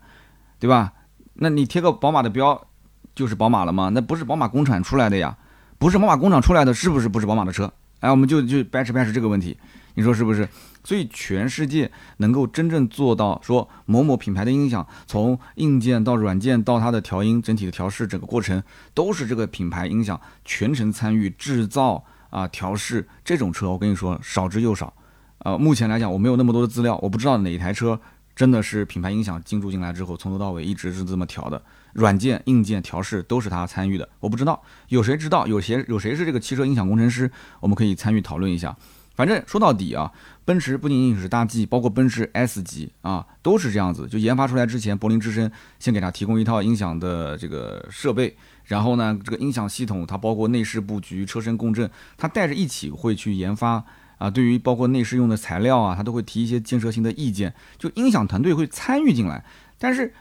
[0.59, 0.91] 对吧？
[1.35, 2.67] 那你贴个宝马的标，
[3.15, 3.87] 就是宝马了吗？
[3.93, 5.37] 那不是宝马工厂出来的呀，
[5.77, 7.71] 不是宝马工厂出来的，是不是不是宝马的车？
[8.01, 9.57] 哎，我们就就掰扯掰扯这个问题，
[9.95, 10.47] 你说是不是？
[10.83, 18.61] 所以全世界能够真正做到说某某品牌的音响，从硬件到软件到它的调音、整体的调试，整个过程
[18.93, 23.07] 都是这个品牌音响全程参与制造啊调试。
[23.23, 24.93] 这种车我跟你说少之又少。
[25.39, 27.99] 呃，目前来讲我没有那么多的资料，我不知道哪一台车。
[28.33, 31.61] 真的是品牌音响进驻进来之后，从头到尾一直是这么调的，
[31.93, 34.07] 软件、硬件调试都是他参与的。
[34.21, 38.75] 我不知道有谁知道，有谁有谁是这个汽车音响工程师，我们可以参与讨论一下。
[39.21, 40.11] 反正说到底啊，
[40.45, 44.07] 奔驰不仅仅是大 G，包括奔驰 S 级啊，都是这样子。
[44.07, 53.85] 就研发出来之前，柏林之声先给他提供一套音响的这个设备，然后呢，这个音响系统它包括内饰布局、车身共振，它带着一起会去研发。
[54.17, 59.45] 啊，对于包括内饰用的材料啊，他都会提一些建设性的意见，就音响团队会参与进来。
[59.77, 60.11] 但是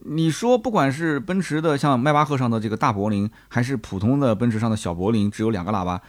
[0.00, 6.02] 你说，不管是奔驰的像迈巴赫上的这个大柏林，还是普通的奔驰上的小柏林，只有两个喇叭，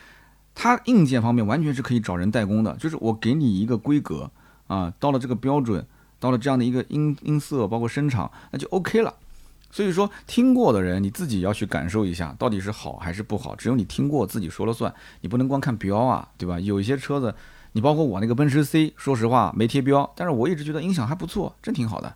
[0.64, 2.72] 它硬件方面完全是可以找人代工的。
[2.76, 4.30] 就是我给你一个规格
[4.68, 5.84] 啊，到了这个标准，
[6.20, 9.12] 到了这样的一个音音色，包括声场，那就 OK 了。
[9.72, 13.56] 所以说，听过的人你自己要去感受一下，到底是好还是不好。
[13.56, 16.60] 只有你听过自己说了算，你不能光看标啊，对吧？
[16.60, 17.34] 有一些车子，
[17.72, 22.14] 你包括我那个奔驰 C，说实话没贴标，但是我一直觉得音响还不错，真挺好的。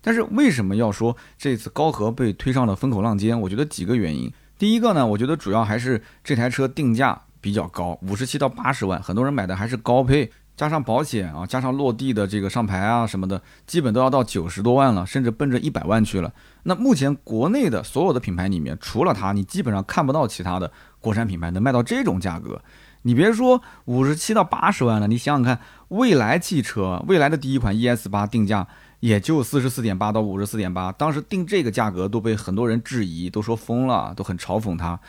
[0.00, 3.38] 但是为什么要说这次高和被推上了风口浪尖？
[3.38, 4.32] 我觉得几个原因。
[4.56, 10.32] 第一个呢，我觉得主要还是这台车定价比较高，五十七到八十万，很多人买的还是高配。
[10.54, 16.32] 加上保险啊，加上落地的这个上牌啊什么的，基本都要到九十多万了，甚至奔着一百万去了。
[16.64, 22.62] 那目前国内的所有的品牌里面，除了它，你基本上看不到其他的国产品牌能卖到这种价格。
[23.00, 28.68] 你别说五十七到八十万了，你想想看，蔚来汽车未来的第一款 ES 八定价
[29.00, 35.00] 也就四十四点八到五十四点八，当时定这个价格都被很多人质疑，都说疯了，都很嘲讽它。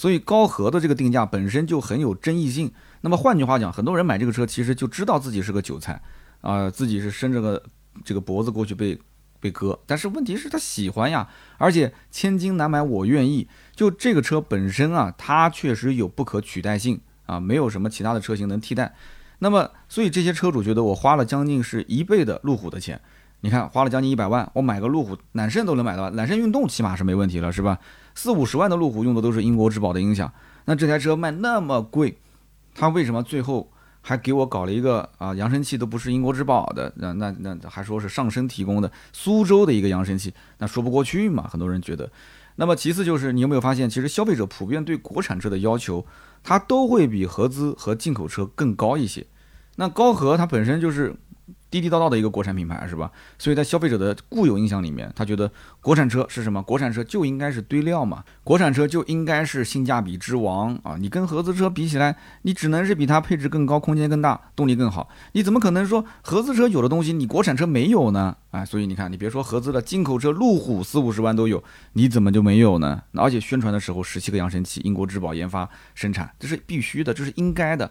[0.00, 2.72] 所以高和的这个定价本身就很有争议性。
[3.02, 6.00] 那么换句话讲，很多人买这个车其实就知道自己是个韭菜，
[6.40, 7.62] 啊，自己是伸着个
[8.02, 8.98] 这个脖子过去被
[9.40, 9.78] 被割。
[9.86, 13.46] 但是问题是，他喜欢呀，而且千金难买我愿意。
[13.76, 18.94] 就这个车本身啊，它确实有不可取代性啊，没有什么其他的车型能替代。
[19.40, 22.98] 那么，所以这些车主觉得我花了将近是一倍的路虎的钱，
[23.42, 27.78] 你看花了将近一百万，我买个路虎揽胜都能买到，揽胜运动起码是没问题了，是吧？
[28.14, 30.32] 四五十万的路虎用的都是英国之宝的音响，
[30.64, 32.18] 那这台车卖那么贵。
[32.74, 33.70] 他为什么最后
[34.00, 41.48] 还给我搞了一个啊扬声器都不是英国之宝的，那那那还说是上升提供的苏州的一个扬声器，那说不过去嘛？
[41.48, 42.10] 很多人觉得。
[42.56, 46.04] 那么其次就是你有没有发现，其实消费者普遍对国产车的要求，
[46.42, 49.26] 它都会比合资和进口车更高一些。
[49.76, 51.14] 那高和它本身就是。
[51.70, 53.10] 地地道道的一个国产品牌是吧？
[53.38, 56.62] 所以在消费者的固有印象里面，他觉得国产车是什么？
[56.62, 60.96] 国产车就应该是堆料嘛，国产车就应该是性价比之王啊！
[60.98, 65.08] 你跟合资车比起来，你只能是比它配置更高、空间更大、动力更好。
[65.32, 68.36] 你怎么可能说合资车有的东西你国产车没有呢？
[68.50, 73.02] 哎，所以你看，你别说合资的，进口车路虎四五十万都有，你怎么就没有呢？
[73.12, 77.90] 而且宣传的时候十七个扬声器，英国质保研发生产，这是必须的，这是应该的。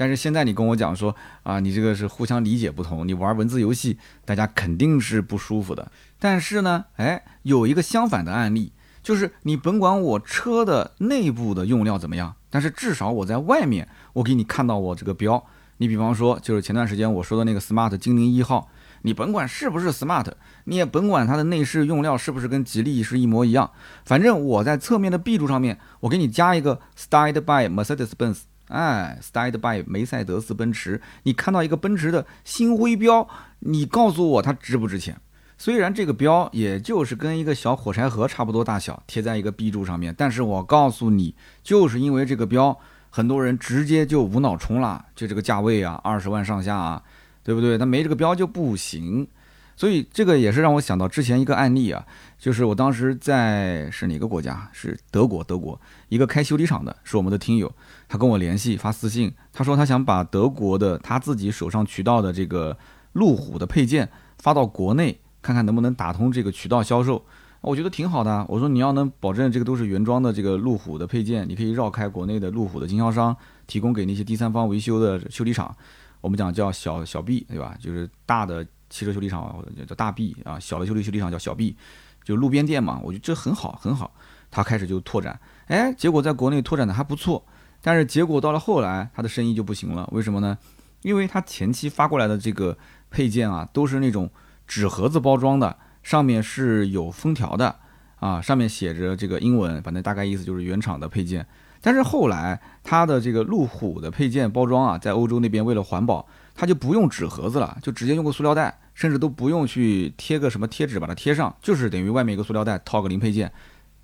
[0.00, 5.92] 但是现在你跟我讲说啊，你这个是互相理解不同，你玩文字游戏，大家肯定是不舒服的。
[6.18, 15.44] 但是呢，哎，有一个相反的案例，就是你甭管我车的内部的用料怎么样，但是至少我在外面，我给你看到我这个标。
[15.76, 18.70] 你比方说，就是前段时间我说的那个 smart 精灵一号，
[19.02, 20.32] 你甭管是不是 smart，
[20.64, 23.70] 你也甭管它的内饰用料是不是跟吉利是一模一样，
[24.06, 28.40] 反正我在侧面的 B 柱上面，我给你加一个 styled by Mercedes-Benz。
[28.70, 33.28] 哎，styled by 梅赛德斯奔驰，你看到一个奔驰的星徽标，
[33.58, 35.20] 你告诉我它值不值钱？
[35.58, 42.78] 虽然这个标也就是跟一个小火柴盒差不多大小，贴在一个 B 柱上面，但是我告诉你，就是因为这个标，
[43.10, 47.02] 很多人直接就无脑冲了，就这个价位啊，二十万上下啊，
[47.42, 47.76] 对不对？
[47.76, 49.28] 他没这个标就不行。
[49.76, 52.04] 所以这个也是让我想到之前一个案例啊，
[52.38, 54.68] 就是我当时在是哪个国家？
[54.72, 55.80] 是德国，德国
[56.10, 57.70] 一个开修理厂的，是我们的听友，
[58.10, 62.76] 他跟我联系发私信，他说他想把德国的他自己手上渠道的这个
[63.12, 65.20] 路虎的配件发到国内。
[65.42, 67.24] 看看能不能打通这个渠道销售，
[67.62, 68.44] 我觉得挺好的。
[68.46, 73.34] 我说你要能保证这个都是原装的这个路虎的配件，你可以绕开国内的路虎的经销商，
[73.66, 75.74] 提供给那些第三方维修的修理厂。
[76.20, 77.74] 我们讲叫小小 B 对吧？
[77.80, 81.74] 就是大的汽车修理厂或者叫大 B 啊，小的修理修理厂叫小 B，
[82.22, 83.00] 就路边店嘛。
[83.02, 84.12] 我觉得这很好很好。
[84.50, 87.42] 他开始就拓展，哎，结果在国内拓展的还不错，
[87.82, 90.08] 但是结果到了后来，他的生意就不行了。
[90.12, 90.58] 为什么呢？
[91.02, 92.76] 因为他前期发过来的这个
[93.10, 94.30] 配件啊，都是那种。
[94.66, 97.74] 纸盒子包装的，上面是有封条的，
[98.20, 101.44] 啊，上面写着这个英文，反正大概意思就是原厂的配件。
[101.80, 113.50] 但是后来它的这个路虎的配件包装啊，在欧洲那边为了环保，它就不用纸盒子了，就直接用个塑料袋，甚至都不用去贴个什么贴纸把它贴上，就是等于外面一个塑料袋套个零配件，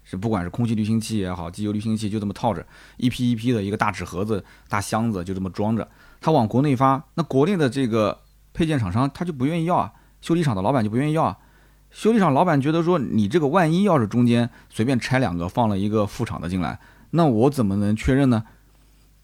[0.09, 2.65] 是不管是空气滤清器也好，机油滤清器就这么套着，
[2.97, 5.87] 一批一批的一个大纸盒子、大箱子就这么装着，
[6.21, 8.21] 它往国内发，那国内的这个
[8.55, 9.93] 配件厂商他就不愿意要啊。
[10.23, 11.37] 修理厂的老板就不愿意要啊，
[11.91, 16.79] 修理厂老板觉得说你这个万一要是中间随便拆两个放了一个副厂的进来，
[17.11, 18.45] 那我怎么能确认呢？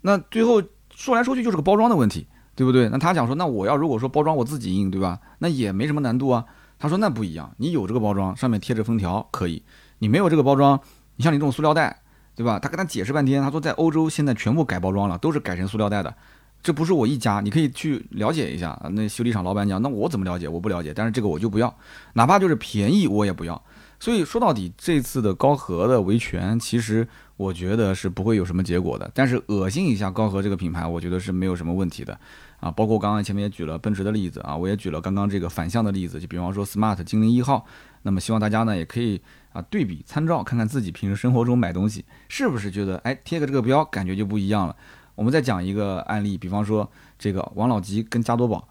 [0.02, 0.62] 那最后
[0.94, 2.88] 说来说去就是个包装的问题，对不对？
[2.88, 5.20] 那他讲说，那我要如果说包装我自己印，对吧？
[5.38, 6.44] 那也没什么难度啊。
[6.78, 9.62] 他说那不一样，你有这个包装上面贴着封条可以，
[10.02, 10.80] 你没有这个包装，
[11.14, 12.02] 你像你这种塑料袋，
[12.34, 12.58] 对吧？
[12.58, 16.12] 他跟他解释半天，他说在欧洲现在全部改包装了，都是改成塑料袋的。
[16.60, 18.76] 这不是我一家，你可以去了解一下。
[18.94, 20.48] 那修理厂老板讲，那我怎么了解？
[20.48, 21.72] 我不了解，但是这个我就不要，
[22.14, 23.62] 哪怕就是便宜我也不要。
[24.00, 29.08] 所以说到底，这次的高和的维权，其实我觉得是不会有什么结果的。
[29.14, 32.18] 但是恶心一下高和这个品牌，我觉得是没有什么问题的
[32.62, 32.70] 啊。
[32.70, 37.66] 包括我刚刚前面也举了奔驰的例子啊，我也举了刚刚这个反向的例子，就比方说 smart 精灵一号。
[38.04, 39.20] 那么希望大家呢也可以
[39.52, 44.74] 啊对比参照，看看自己平时生活中买东西是不是觉得，哎贴个这个标感觉就不一样了。
[45.14, 48.66] 我们再讲一个案例，比方说这个王老吉跟加多宝，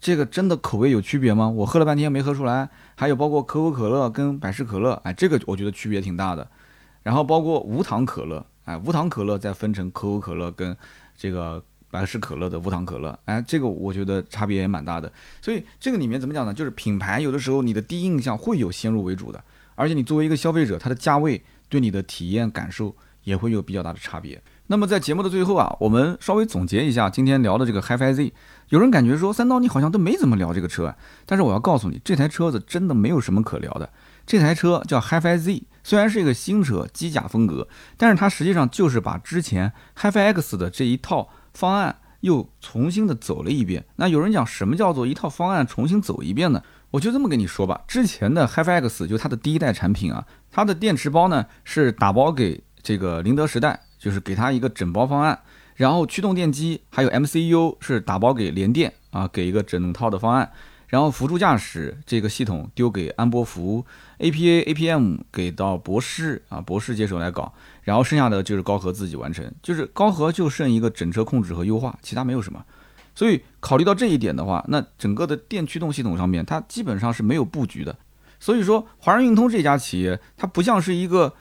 [0.00, 1.48] 这个真的口味有区别吗？
[1.48, 2.68] 我喝了半天没喝出来。
[2.96, 6.48] 还有包括可口可乐跟百事可乐，哎，这个我觉得区别挺大的。
[7.02, 10.76] 然后包括无糖可乐，哎，无糖可乐再分成可口可乐跟
[11.16, 11.62] 这个
[11.94, 15.10] 百事可乐的无糖可乐，哎，这个我觉得差别也蛮大的。
[15.40, 16.52] 所以这个里面怎么讲呢？
[16.52, 19.40] 就是品牌有的时候你的第一印象会有先入为主的，
[19.76, 24.42] 而且你作为一个消费者，它的价位对你的体验感受也会有比较大的差别。
[24.66, 28.32] 那么在节目的最后啊，我们稍微总结一下今天聊的这个 HiFi Z。
[28.70, 33.88] 有人感觉说三刀你好像都没怎么聊这个车，但是我要告诉你，这台车子真的没有什么可聊的。
[34.26, 43.84] 这台车叫 HiFi Z，虽然是一个新车，机甲风格，但是它实际上就是把之前 HiFi X 的这一套方案又重新的走了一遍。
[43.96, 46.62] 那有人讲什么叫做一套方案重新走一遍呢？
[46.90, 53.80] 我就这么跟你说吧，之前的 HiFi X 就它的第一代产品啊，它的电池包呢是打包给这个宁德时代。
[53.96, 55.40] 就是给他一个整包方案，
[55.76, 60.52] 然后驱动电机还有 MCU 是打包给联电啊，给一个整套的方案，
[60.88, 63.86] 然后辅助驾驶这个系统丢给安波福
[64.18, 72.64] ，APA APM 给到博世啊，博世接手来搞，然后剩下的就是高和自己完成，就是高和就剩一个整车控制和优化，其他没有什么。
[73.14, 77.96] 所以考虑到这一点的话，那整个的电驱动系统上面它基本上是没有布局的。
[78.40, 81.32] 所以说华润运通这家企业，它不像是一个。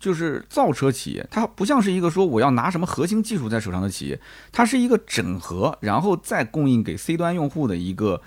[0.00, 4.18] 就是造车企业，它不像是一个说我要拿什么核心技术在手上的企业，
[4.50, 8.20] 它是一个整合，然后再供应给 C 端用户的一个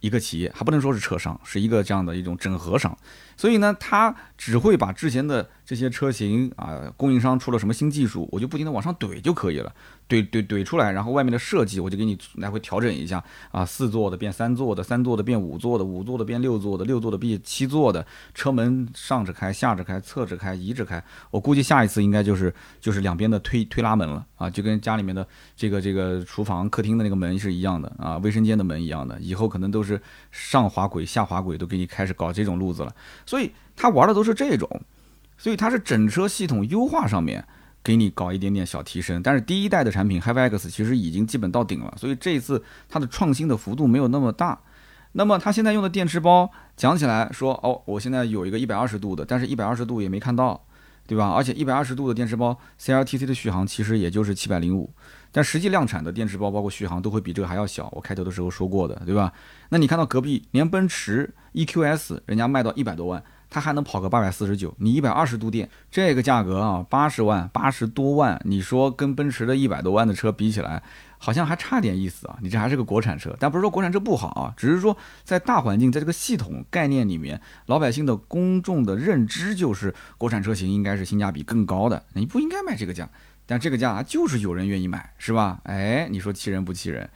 [0.00, 2.96] 一个企业，还不能说是车商，是一个这样的一种整合商。
[3.42, 9.74] 所以呢，他只会把之前的这些车型啊，供应商出了什么新技术，我就不停的往上怼就可以了。
[10.08, 21.02] 怼怼怼出来，然后外面的设计我就给你来回调整一下啊，四座的变三座的，三座的变五座的，五座的变六座的，六座的变七座的，车门上着开，下着开，侧着开，移着开。
[21.30, 25.26] 我估计下一次应该就是就是两边的推推拉门了啊，就跟家里面的
[25.56, 30.00] 这个这个厨房、客厅的那个门是一样的啊，卫生间的门一样的，以后可能都是
[30.30, 32.94] 上滑轨、下滑轨都给你开始搞这种路子了。
[33.32, 34.68] 所以他玩的都是这种，
[35.38, 37.42] 所以它是整车系统优化上面。
[37.82, 44.60] 给你搞一点点小提升，但是第一代的产品 HiViX 其实已经基本到顶了，所以这一次它的创新的幅度没有那么大。
[45.12, 50.62] 那么它现在用的电池包讲起来说，哦，我现在有一个一百二十度的，但是一百二十度也没看到，
[51.06, 51.30] 对吧？
[51.30, 54.90] 而且一百二十度的电池包，CLTC 的续航其实也就是七百零五，
[55.30, 57.88] 但实际量产的电池包包括续航都会比这个还要小。
[57.92, 59.32] 我开头的时候说过的，对吧？
[59.68, 70.82] 那你看到隔壁连奔驰 EQS 人家卖到一百多万，它还能跑个八百四十九，你一百二十度电这个价格啊，八十万八十多万，你说跟奔驰的一百多万的车比起来？
[71.24, 72.36] 好像还差点意思啊！
[72.42, 83.08] 你这还是个国产车，但不是说国产车不好啊，只是说在大环境，在这个系统概念里面，老百姓的公众的认知就是国产车型应该是性价比更高的，你不应该卖这个价，
[83.46, 85.60] 但这个价就是有人愿意买，是吧？
[85.62, 87.08] 哎，你说气人不气人？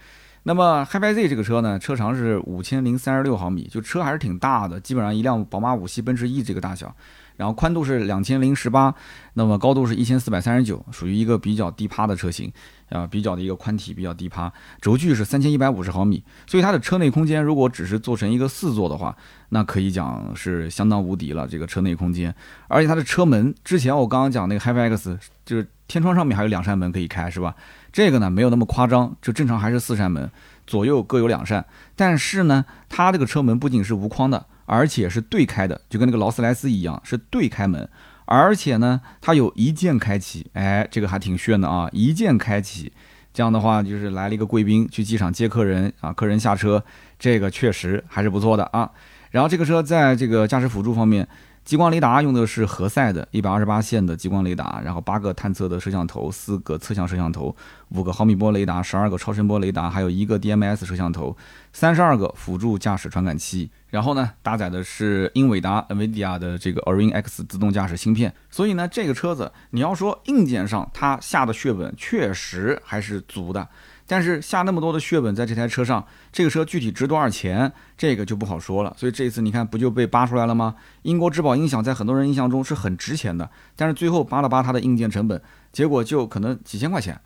[0.44, 6.94] 那么 h i f i Z 这个车呢，车长是五千零三十六毫米，就车还是挺大的，基本上一辆宝马五系、奔驰 E 这个大小。
[7.36, 8.94] 然后宽度是两千零十八，
[9.34, 12.50] 那么高度是一千四百三十九，属于一个比较低趴的车型，
[12.88, 19.14] 啊，比较的一个宽体比较低趴，轴距是三千一百五十毫米，所以它的车内空间如果只是做成一个四座的话，
[19.50, 21.46] 那可以讲是相当无敌了。
[21.46, 22.34] 这个车内空间，
[22.68, 27.54] 而且它的车门，之前我刚刚讲那个 HiFi X 就是天窗上面还有两扇门可以开，是吧？
[27.92, 30.30] 这个呢没有那么夸张，就正常还是四扇门，
[30.66, 34.46] 左右各有两扇，但是呢，它这个车门不仅是无框的。
[34.66, 37.88] 而且是对开的，就跟那个劳斯莱斯一样，是对开门。
[38.26, 41.88] 而且呢，它有一键开启，哎，这个还挺炫的啊！
[41.92, 42.92] 一键开启，
[43.32, 46.84] 这样的话就是来了一个贵宾去机场接客人啊，客人下车，
[47.18, 48.90] 这个确实还是不错的啊。
[49.30, 51.26] 然后这个车在这个驾驶辅助方面。
[51.66, 57.56] 激光雷达用的是何塞的一百二十八线的激光雷达，然后八个探测的摄像头，四个侧向摄像头，
[57.88, 61.36] 五个毫米波雷达，十二个超声波雷达，还有一个 DMS 摄像头，
[61.72, 63.68] 三十二个辅助驾驶传感器。
[63.88, 68.32] 然后呢，搭载的是英伟达 NVIDIA 的这个 Orin X 自动驾驶芯片。
[68.48, 73.68] 所以呢，这个车子你要说硬件上它下的血本确实还是足的。
[74.06, 78.94] 但是下那么多的血本在这台车上，这个车具体值多少钱，这个就不好说了。
[78.96, 80.76] 所以这一次你看不就被扒出来了吗？
[81.02, 85.42] 英国质保音响在很多人印象中是很值钱的，但是最后扒了扒它的硬件成本，
[85.72, 87.20] 结果就可能几千块钱。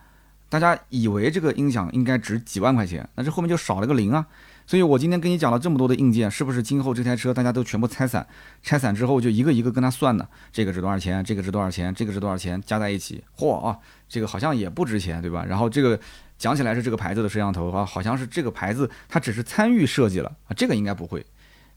[0.48, 4.26] 大家以为这个音响应该值几万块钱，那这后面就少了个零啊。
[4.66, 8.26] 所以我今天跟你讲了这么多的硬件，是不是今后这台车大家都全部拆散？
[8.62, 10.26] 拆散之后就一个一个跟他算呢？
[10.50, 11.22] 这个值多少钱？
[11.22, 11.94] 这个值多少钱？
[11.94, 12.60] 这个值多少钱？
[12.64, 13.76] 加在一起，嚯啊，
[14.08, 15.44] 这个好像也不值钱，对吧？
[15.46, 16.00] 然后这个。
[16.40, 21.24] 讲起来是这个牌子的摄像头啊，好像是这个牌子，它只是参与设计了啊，这个应该不会，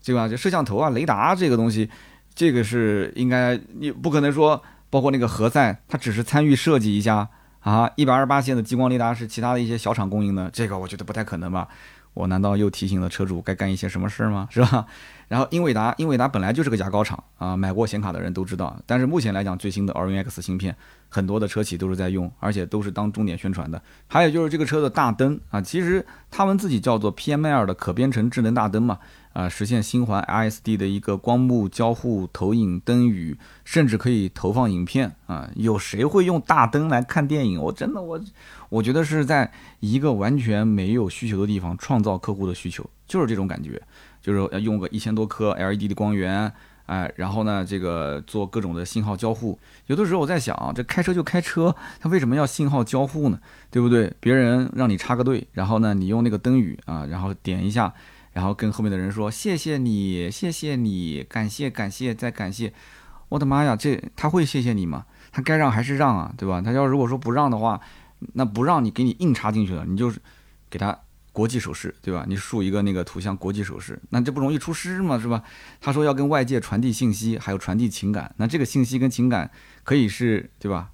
[0.01, 0.25] 对吧？
[0.25, 1.89] 就摄像头啊、雷达这个东西，
[2.33, 7.27] 这个是应该你不可能说，包括那个何塞，它只是参与设计一下
[7.59, 7.91] 啊。
[7.97, 11.67] 一百二十八线的激光雷达是其他的一些小厂供应的，这个我觉得不太可能吧？
[12.13, 14.47] 我难道又提醒了车主该干一些什么事儿吗？
[14.51, 14.85] 是吧？
[15.27, 18.77] 然后英伟达，英伟达本来就是个牙膏厂啊，买过显卡的人都知道。
[18.85, 20.75] 但是目前来讲，最新的 Orin X 芯片，
[21.09, 23.81] 很多的车企都是在用，而且都是当重点宣传的。
[24.07, 28.99] 还有就是这个车的大灯啊，其实他们自己叫做 PML 的可编程智能大灯嘛，
[29.33, 35.49] 啊，实现星环 ISD 的一个光幕交互、投影、灯语，甚至可以投放影片啊。
[35.55, 37.59] 有谁会用大灯来看电影？
[37.59, 38.21] 我真的我，
[38.69, 43.81] 我觉得是在一个完全没有需求的地方创造客户的需求，就是这种感觉。
[44.21, 46.49] 就是要用个一千多颗 LED 的光源，
[46.85, 49.59] 哎，然后呢，这个做各种的信号交互。
[49.87, 53.37] 有的时候我在想，这开车就开车，它为什么要信号交互呢？
[53.69, 54.13] 对不对？
[54.21, 57.93] 别人让你插个队，然后呢，你用那个灯语啊，然后点一下，
[58.33, 62.73] 然后跟后面的人说谢谢你，谢谢你，感谢感谢再感谢。
[63.29, 65.05] 我的妈呀，这他会谢谢你吗？
[65.31, 66.61] 他该让还是让啊，对吧？
[66.61, 67.79] 他要如果说不让的话，
[68.33, 70.19] 那不让你给你硬插进去了，你就是
[70.69, 70.99] 给他。
[71.31, 72.25] 国际手势，对吧？
[72.27, 75.17] 你竖一个那个图像，国际手势，那这不容易出师吗？
[75.17, 75.41] 是吧？
[75.81, 79.49] 他说要跟外界传递信息，还有传递情感，那这个信息跟情感
[79.83, 80.91] 可以是，对吧？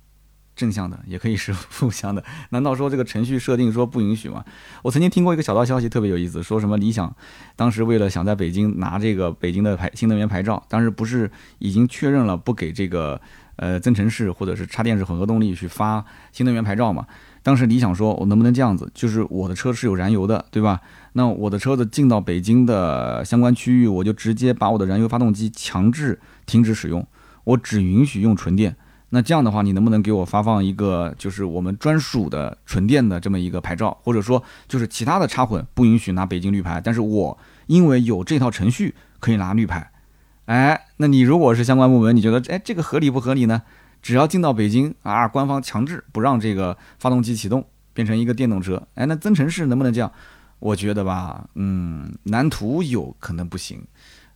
[0.59, 2.21] 正向的，也可以是负向的。
[2.51, 4.43] 难道说这个程序设定说不允许吗？
[4.83, 7.15] 我曾经听过一个小道消息，特别有意思，说什么理想
[7.55, 13.19] 当时为了想在北京拿这个北京的牌新能源牌照，当时不是已经确认了不给这个
[13.55, 17.07] 呃增程式或者是插电式混合动力去发新能源牌照嘛？
[17.41, 18.91] 当时理想说：“我能不能这样子？
[18.93, 20.81] 就是我的车是有燃油的，对吧？
[21.13, 27.07] 那我的车子进到北京的相关区域，我就直接把我的燃油发动机强制停止使用，
[27.45, 28.75] 我只允许用纯电。
[29.09, 33.97] 那这样的话，你能不能给我发放一个就是我们专属的纯电的这么一个牌照？
[34.03, 39.91] 或者说，就是其他的插混不允许拿北京绿牌，但是我因为有这套程序可以拿绿牌。
[40.45, 43.61] 哎，那你如果是相关部门，你觉得哎这个合理不合理呢？”
[44.01, 48.81] 只要进到北京啊，官方强制不让这个发动机启动，变成一个电动车。
[48.95, 50.09] 哎，那增程式能不能这样？
[50.59, 53.81] 我觉得吧，嗯，蓝图有可能不行，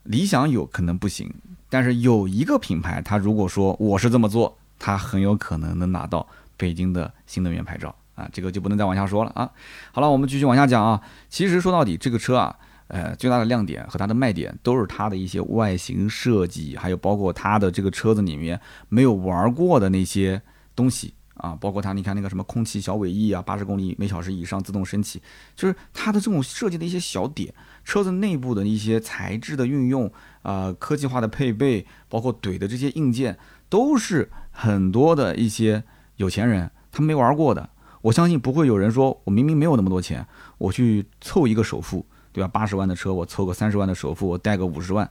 [0.04, 1.34] 理想有可能不行。
[1.70, 6.28] 但是有一个品牌，它如果说我是这么做，它很有可能能拿到
[6.58, 8.28] 北京的新能源牌照啊。
[8.34, 9.50] 这个就不能再往下说了啊。
[9.94, 11.02] 好了，我们继续往下讲啊。
[11.30, 12.54] 其实说到底，这个车啊。
[12.90, 18.60] 呃，最大的亮点和它的卖点都是它的一些外形设计，还有包括它的这个车子里面
[18.90, 20.40] 没有玩过的那些
[20.76, 25.20] 东西啊，包括它，你看那个什么空气小尾翼啊，八十公里每小时以上自动升起，
[25.56, 27.52] 就是它的这种设计的一些小点，
[27.84, 30.12] 车子内部的一些材质的运用
[30.44, 35.84] 啊，科技化的配备，包括怼的这些硬件，都是很多的一些
[36.16, 37.70] 有钱人他没玩过的。
[38.04, 40.26] 我相信不会有人说我明明没有那么多钱，
[40.58, 42.06] 我去凑一个首付。
[42.36, 42.48] 对吧？
[42.52, 45.08] 八十万的车，我凑个三十万的首付，我贷个五十万，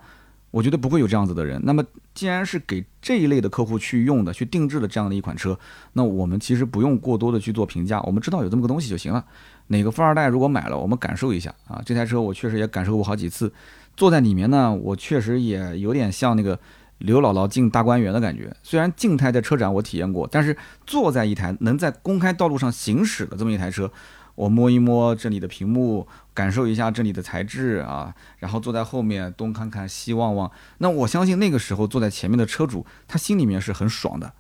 [0.51, 1.63] 我觉得不会有这样子的人。
[1.63, 1.81] 那么，
[2.13, 5.57] 既然是给这一类的客户去用的、去定制的这样的一款车，
[5.93, 9.25] 那我们其实不用过多的去做评价，我们知道有这么个东西就行了。
[9.69, 13.53] 哪个富二代如果买了，我们感受一下啊，这台车我确实也感受过好几次，
[13.97, 16.59] 坐在里面呢，我确实也有点像那个
[17.03, 18.55] 刘姥姥进大观园的感觉。
[18.63, 23.91] 虽然静态在车展我体验过，但是坐在一台能在公开道路上行驶的这么一台车。
[24.35, 34.33] 我摸一摸这里的屏幕，感受一下这里的材质啊，然后坐在后面东看看西望望，那我相信那个时候坐在前面的车主，他心里面是很爽的，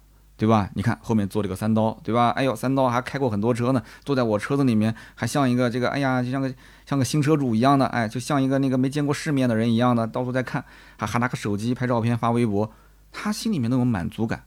[0.43, 0.69] 对吧？
[0.75, 2.31] 你看后面坐了个三刀，对吧？
[2.31, 6.53] 哎呦，三刀还开过很多车呢，坐在我车子里面还像一个这个，哎呀，就像个
[6.85, 10.65] 像个新车主一样的，哎，就像一个那个没见过世面的人一样的，到处在看，
[10.99, 12.69] 还还拿个手机拍照片发微博，
[13.13, 14.43] 他心里面那种满足感，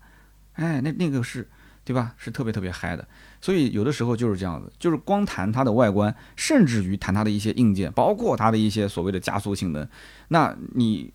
[0.55, 1.47] 哎，那那个是。
[1.85, 2.15] 对吧？
[2.17, 3.07] 是特别特别嗨的，
[3.39, 9.87] 所以有的时候就是这样子，就是光谈它的外观，甚至于谈它的一些硬件，包括它的一些所谓的加速性能。
[10.29, 11.13] 那你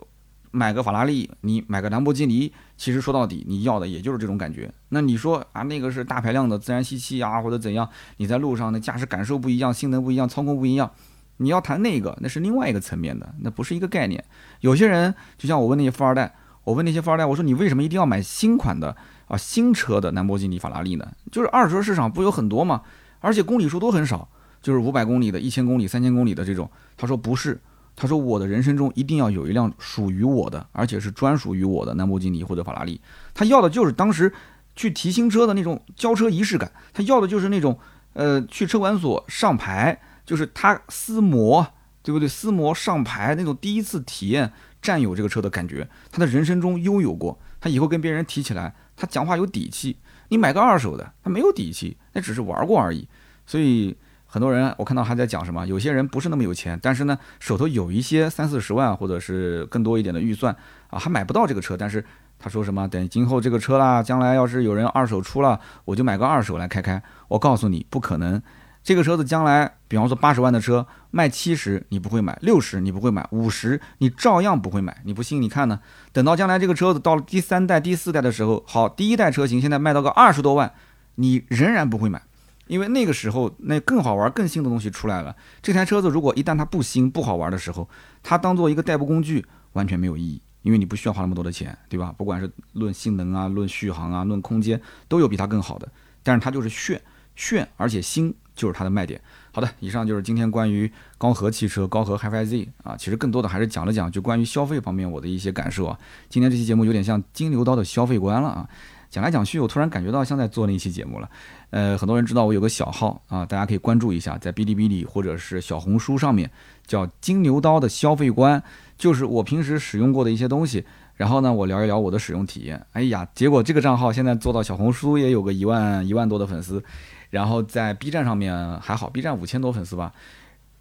[0.51, 4.73] 买个法拉利，你买个兰博基尼，其实说到底，你要的也就是这种感觉。
[4.89, 7.89] 那你说啊，那个是大排量的自然吸气啊，或者怎样？
[8.17, 10.91] 你在路上的驾驶感受不一样，性能不一样，操控不一样。
[11.37, 14.23] 你要谈那个，那是另外一个层面的，那不是一个概念。
[14.61, 16.35] 有些人就像我问那些富二代，
[16.65, 18.95] 我问那些富二代，我说你为什么一定要买新款的？
[19.29, 22.83] 啊，新车的兰博基尼、法拉利呢，就是二手车市场不有很多吗？
[23.21, 24.29] 而且公里数都很少，
[24.61, 26.69] 就是五百公里的、一千公里、三千公里的这种。
[26.97, 27.61] 他说不是，
[27.95, 33.01] 他说我的人生中一定要有一辆属于我的，而且是专属于我的兰博基尼或者法拉利。
[33.35, 34.33] 他要的就是当时
[34.75, 37.79] 去提新车的那种交车仪式感，他要的就是那种
[38.15, 41.67] 呃去车管所上牌，就是他撕膜，
[42.03, 42.27] 对不对？
[42.27, 48.75] 撕膜上牌那种第一次体验占有这个车的感觉，他的人生中拥有过，他以后跟别人提起来。
[48.97, 49.97] 他讲话有底气，
[50.29, 53.09] 你买个二手的，他没有底气，那只是玩过而已。
[53.47, 53.97] 所以
[54.33, 60.57] 很多人我看到还在讲什么，有些人不是那么有钱，但是呢手头有一些三四十万或者是更多一点的预算
[60.91, 61.77] 啊，还买不到这个车。
[61.77, 62.05] 但是
[62.39, 67.03] 他说什么，等今后这个车啦，将来要是有人二手出了，我就买个二手来开开。
[67.27, 68.41] 我告诉你，不可能。
[68.83, 75.03] 这个车子将来，比方说八十万的车卖七十，你不会买；六十你不会买；五十你照样不会买。
[75.05, 75.43] 你不信？
[75.43, 75.81] 你看呢？
[76.13, 80.73] 等到将来这个车子到了第三代、第四代的时候，好，第一代车型现在卖到个二十多万，
[81.17, 82.23] 你仍然不会买，
[82.71, 85.35] 因为那个时候那更好玩、更新的东西出来了。
[85.61, 87.89] 这台车子如果一旦它不新、不好玩的时候，
[88.23, 92.15] 它当做一个代步工具完全没有意义，因为你不需要花那么多的钱，对吧？
[92.17, 95.91] 不管是论性能啊、论续航啊、论空间，都有比它更好的，
[96.23, 97.03] 但是它就是炫
[97.35, 98.35] 炫，而且新。
[98.53, 99.19] 就是它的卖点。
[99.53, 105.99] 好的，以上就是今天关于高和汽车高和 HiFi Z 啊，其实更多的还是讲了讲就关于消费方面我的一些感受啊。
[106.29, 108.69] 今天这期节目有点像金牛刀的消费观了啊，
[109.11, 111.29] 讲来讲去，我突然感觉到像在做那期节目了。
[111.71, 116.51] 呃，很多人知道我有个小号啊，大家可以关注一下，在哔哩哔哩或者是小红书上面
[116.87, 118.63] 叫金牛刀的消费观，
[118.97, 120.85] 就是我平时使用过的一些东西，
[121.17, 122.87] 然后呢，我聊一聊我的使用体验。
[122.93, 126.83] 哎呀，结果这个账号现在做到小红书也有个一万一万多的粉丝。
[127.31, 130.13] 然后在 B 站上面还好，B 站五千多粉丝吧，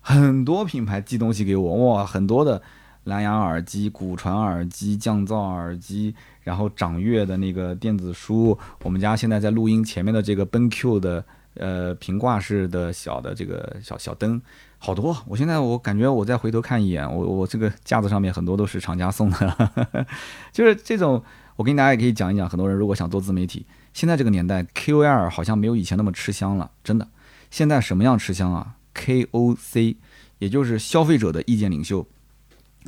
[0.01, 2.59] 很多品牌寄东西给我，哇，很多的
[3.03, 6.15] 蓝牙耳机、骨传耳机、降噪耳机，
[6.49, 11.23] 然后掌阅的那个电子书，我们家现在在录音前面的这个奔 Q 的
[11.53, 14.41] 呃平挂式的小的这个小小灯，
[14.79, 15.15] 好多。
[15.27, 20.05] 我现在我感觉我再回头看一眼，我我这个架子上面很多都是厂家送的，
[20.51, 21.23] 就是这种。
[21.55, 23.65] 我跟大家也可以讲一讲，很多人如果想做自媒体。
[23.91, 27.05] 现在这个年代，KOL 好像没有以前那么吃香了，真的。
[27.51, 29.97] 现在什么样吃香啊？KOC，
[30.37, 32.07] 也就是消费者的意见领袖，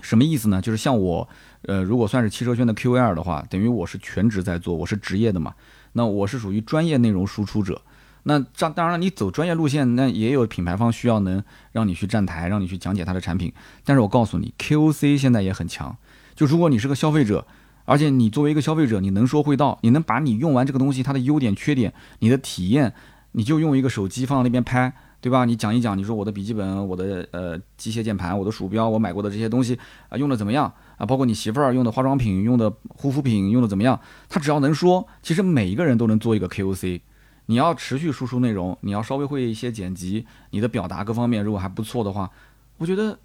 [0.01, 0.61] 什么意思呢？
[0.61, 1.27] 就是像我，
[1.63, 5.53] 呃，如果算是汽车圈的 KOL 的话，等于我是全职在做，我是职业的嘛。
[5.93, 7.81] 那我是属于专业内容输出者。
[8.23, 13.53] 那这当然了，你走专业路线，那也有品牌方需要能让你去站台，让你去讲解他的产品。
[13.85, 15.95] 但是我告诉你，KOC 现在也很强。
[16.35, 17.45] 就如果你是个消费者。
[17.83, 22.93] 而且你作为一个消费者，你能说会道，你能把你用完这个东西它的优点、缺点，你的体验，
[23.31, 25.45] 你就用一个手机放到那边拍，对吧？
[25.45, 29.77] 你讲一讲，你说我的笔记本、我的呃机械键盘、我的鼠标，我买过的这些东西
[30.09, 30.65] 啊，用的怎么样
[30.97, 31.05] 啊？
[31.05, 33.99] 包括你媳妇儿用的化妆品、用的护肤品用的怎么样？
[34.27, 37.01] 他只要能说，其实每一个人都能做一个 KOC。
[37.45, 42.31] 你要持续输出内容，你要稍微会一些剪辑，你的表达各方面如果还不错的话，
[42.77, 43.19] 我觉得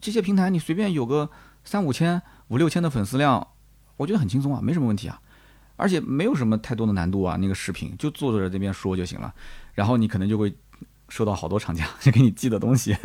[0.00, 1.28] 这些平台你随便有个
[1.64, 3.48] 三五千、五六千的粉丝量，
[3.96, 5.20] 我觉得很轻松啊，没什么问题啊，
[5.74, 9.34] 而且没有什么太多的难度啊，那个视频就坐在这边说就行了，
[9.74, 10.54] 然后你可能就会。
[11.12, 12.96] 收到好多厂家 就给你寄的东西，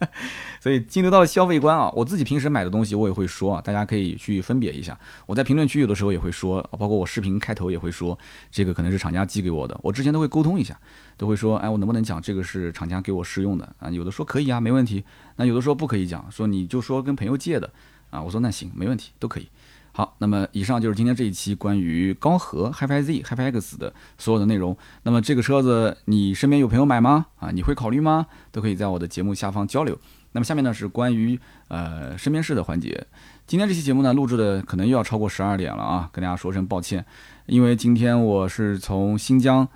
[0.60, 1.90] 所以进入到消费观啊。
[1.94, 4.98] 我自己平时买的东西我也会说啊，大家可以去分别一下。
[5.26, 8.18] 我在评论区有的时候也会说，包括我视频开头也会说，
[8.50, 9.78] 这个可能是厂家寄给我的。
[9.82, 10.74] 我之前都会沟通一下，
[11.18, 13.90] 都会说，哎，我能不能讲这个是厂家给我试用的啊？
[13.90, 15.04] 有的说可以啊，没问题。
[15.36, 17.70] 那有的说不可以讲，说你就说跟朋友借的
[18.08, 18.22] 啊。
[18.22, 19.46] 我说那行，没问题，都可以。
[19.92, 24.76] 好，那么以上就是今天这一期关于高和 HiFi Z、HiFi X 的所有的内容。
[25.02, 27.26] 那么这个车子你身边有朋友买吗？
[27.38, 28.26] 啊，你会考虑吗？
[28.52, 29.98] 都可以在我的节目下方交流。
[30.32, 33.04] 那么下面呢是关于呃身边事的环节。
[33.48, 37.04] 今天这期节目呢录制的可能又要超过十二点了啊，跟大家说声抱歉，
[37.46, 39.66] 因为今天我是从新疆，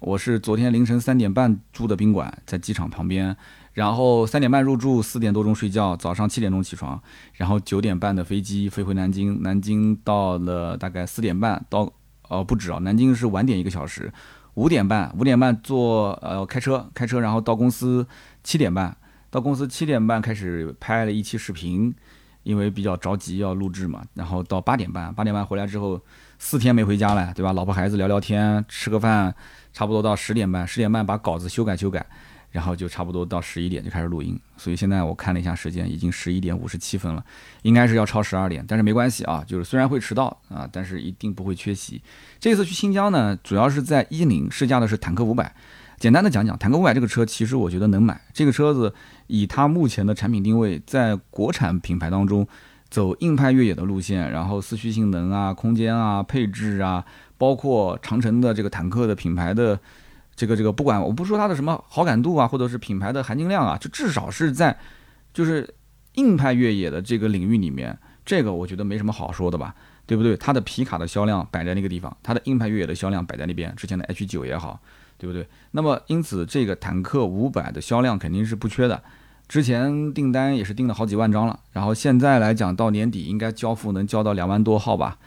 [0.00, 3.36] 我是昨天凌晨三点半住的宾馆，在机场旁边。
[3.72, 7.00] 然后三点半入住，四点多钟睡觉，早上七点钟起床，
[7.34, 11.90] 然后九点半的飞机飞回南京，南京到了大概四点半到，
[12.28, 14.12] 呃不止啊，南京是晚点一个小时，
[14.54, 18.06] 五点半五点半坐呃开车开车，然后到公司
[18.42, 18.96] 七点半，
[19.30, 21.94] 到公司七点半开始拍了一期视频，
[22.42, 26.00] 因为比较着急要录制嘛，然后到八点半八点半回来之后，
[26.40, 27.52] 四天没回家了，对吧？
[27.52, 29.32] 老婆孩子聊聊天，吃个饭，
[29.72, 32.04] 差不多到十点半，十点半把稿子修改修改。
[32.50, 37.24] 然后就差不多到十一点就开始录音，所以现在我看了一下时间，已经十一点五十七分了，
[37.62, 42.02] 应该是要超十二点，但是没关系啊，就是虽然会迟到啊，但是一定不会缺席。
[42.40, 45.54] 这次去新疆呢，主要是在伊宁试驾的是坦克五百。
[45.98, 48.20] 简单的讲讲，坦克五百这个车，其实我觉得能买。
[48.32, 48.92] 这个车子
[49.28, 52.44] 以它目前的产品定位，在国产品牌当中
[52.88, 57.04] 走硬派越野的路线，然后四驱性能啊、空间啊、配置啊，
[57.38, 59.78] 包括长城的这个坦克的品牌的。
[60.40, 64.74] 这个这个不管我不说它的什么好感度啊，或者是品牌的含金量啊，就至少是在
[65.34, 65.68] 就是
[66.14, 69.74] 硬派越野的这个领域里面，这个我觉得没什么好说的吧，
[70.06, 70.34] 对不对？
[70.38, 74.80] 它的皮卡的销量摆在那个地方，它的硬派越野的销量摆在那边，之前的 H 九也好，
[75.18, 75.46] 对不对？
[75.72, 79.02] 那么因此这个坦克五百的销量肯定是不缺的，
[79.46, 85.18] 之前订单也是订了好几万张了，然后现在来讲到年底应该交付能交到两万多号吧。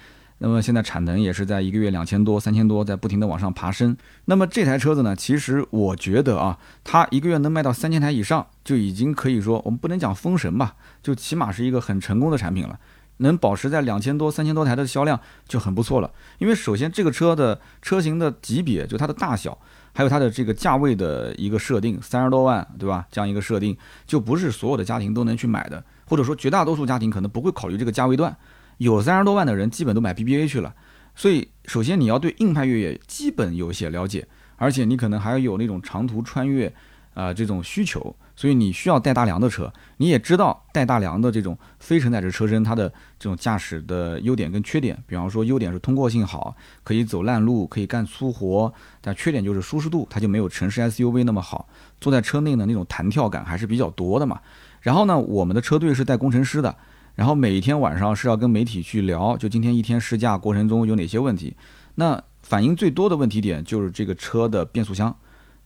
[0.46, 3.96] 那么现在产能也是在一个月两千多、三千多，在不停的往上爬升。
[4.26, 12.78] 那么这台车子呢，其实我觉得啊，它一个月能卖到三千台以上，就已经可以说我们不能讲封神吧，就起码是一个很成功的产品了。
[13.18, 15.18] 能保持在两千多、三千多台的销量
[15.48, 16.12] 就很不错了。
[16.40, 19.58] 因为首先这个车的车型的级别，就它的大小，
[19.94, 23.08] 还有它的这个价位的一个设定，三十多万，对吧？
[23.10, 28.36] 这样一个设定，就不是所有的家庭都能去买的，或者说绝大多数家庭可能不会考虑这个价位段。
[28.78, 30.74] 有三十多万的人，基本都买 BBA 去了，
[31.16, 36.74] 所以首先你要对硬派越野基本有些了解，而且你可能还要有那种长途穿越，
[37.14, 51.68] 啊这种需求，所以你需要带大梁的车，你也知道带大梁的这种非承载式车身它的这种驾驶的优点跟缺点，比方说优点是通过性好，可以走烂路，可以干粗活，但缺点就是舒适度，它就没有城市 SUV 那么好，
[52.02, 54.40] 坐在车内呢那种弹跳感还是比较多的嘛。
[54.82, 56.76] 然后呢，我们的车队是带工程师的。
[57.16, 61.56] 然后每天晚上是要跟媒体去聊，就今天一天试驾过程中有哪些问题。
[61.96, 65.16] 那反映最多的问题点就是这个车的变速箱，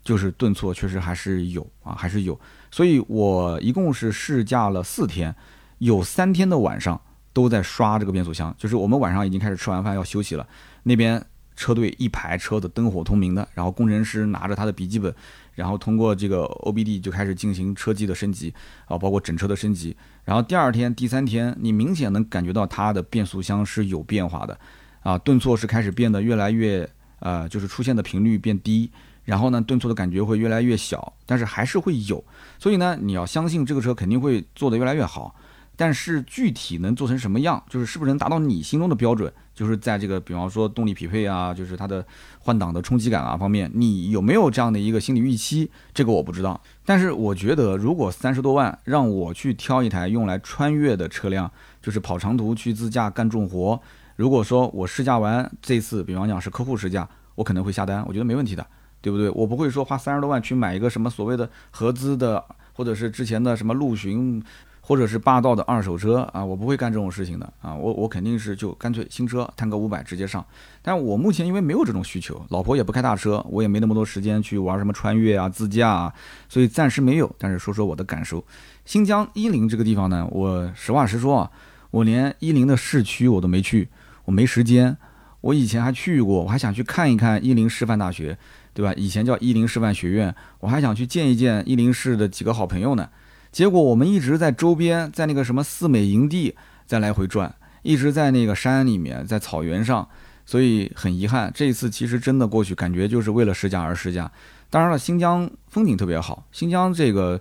[0.04, 2.40] 就是顿挫确实还是有啊，还是有。
[2.70, 5.34] 所以我一共是试驾了四天，
[5.78, 7.00] 有三天的晚上
[7.32, 8.54] 都在刷这个变速箱。
[8.58, 10.46] 就是我们晚上已经开始吃完饭要休息了，
[10.84, 11.26] 那边
[11.56, 15.16] 车队一排车子灯火通明的，然后工程师拿着他的笔记本。
[15.58, 18.54] 然后通过这个 OBD 就开始进行车机的升级
[18.86, 19.98] 啊，包括整车的升级。
[20.24, 24.60] 然后第二天、第三天，你明显能感觉到它的变速箱是有变化的，
[25.02, 26.88] 啊，顿挫是开始变得越来越
[27.22, 28.92] 呃，就是出现的频率变低，
[29.24, 32.24] 然后呢，顿挫的感觉会越来越小，但是还是会有。
[32.60, 35.34] 所以呢，你要相信这个车肯定会做得越来越好。
[35.80, 42.06] 但是具体能做成什么样，就是是不是能达到你心中的标准，就是在这个比方说动力匹配啊，就是它的
[42.42, 45.68] 换挡的冲击感啊方面，你有没有这样的一个心理预期？
[45.96, 46.62] 这个我不知道。
[46.86, 51.52] 但是我觉得，如果三十多万让我去挑一台用来穿越的车辆，
[51.82, 53.82] 就是跑长途去自驾干重活，
[54.16, 58.64] 如果说我试驾完这次，比方讲是客户试驾，我可能会下单，我觉得没问题的，
[59.02, 59.28] 对不对？
[59.32, 64.44] 我不会说花三十多万去买一个什么所谓的合资的，或者是之前的什么陆巡。
[64.88, 70.46] 或者是霸道的二手车啊，我不会干这种事情的啊，我我肯定是就干脆新车摊个五百直接上。
[70.82, 76.14] 但我目前因为没有这种需求，老婆也不开大车，我也没那么多时间去玩什么穿越啊、自驾啊，
[76.48, 77.30] 所以暂时没有。
[77.38, 78.42] 但是说说我的感受，
[78.86, 81.52] 新疆伊林这个地方呢，我实话实说啊，
[81.92, 83.90] 我连伊林的市区我都没去，
[84.24, 84.96] 我没时间。
[85.42, 88.38] 我以前还去过，我还想去看一看伊林师范大学，
[88.74, 88.94] 对吧？
[88.96, 93.10] 以前叫伊林师范学院，我还想去见一见伊林市的几个好朋友呢。
[93.52, 100.08] 结果我们一直在周边，在那个什么四美营地在来回转，一直在那个山里面，在草原上，
[100.46, 104.30] 所以很遗憾，这一次其实真的过去，感觉就是为了试驾而试驾。
[104.70, 107.40] 当然了，新疆风景特别好，新疆这个，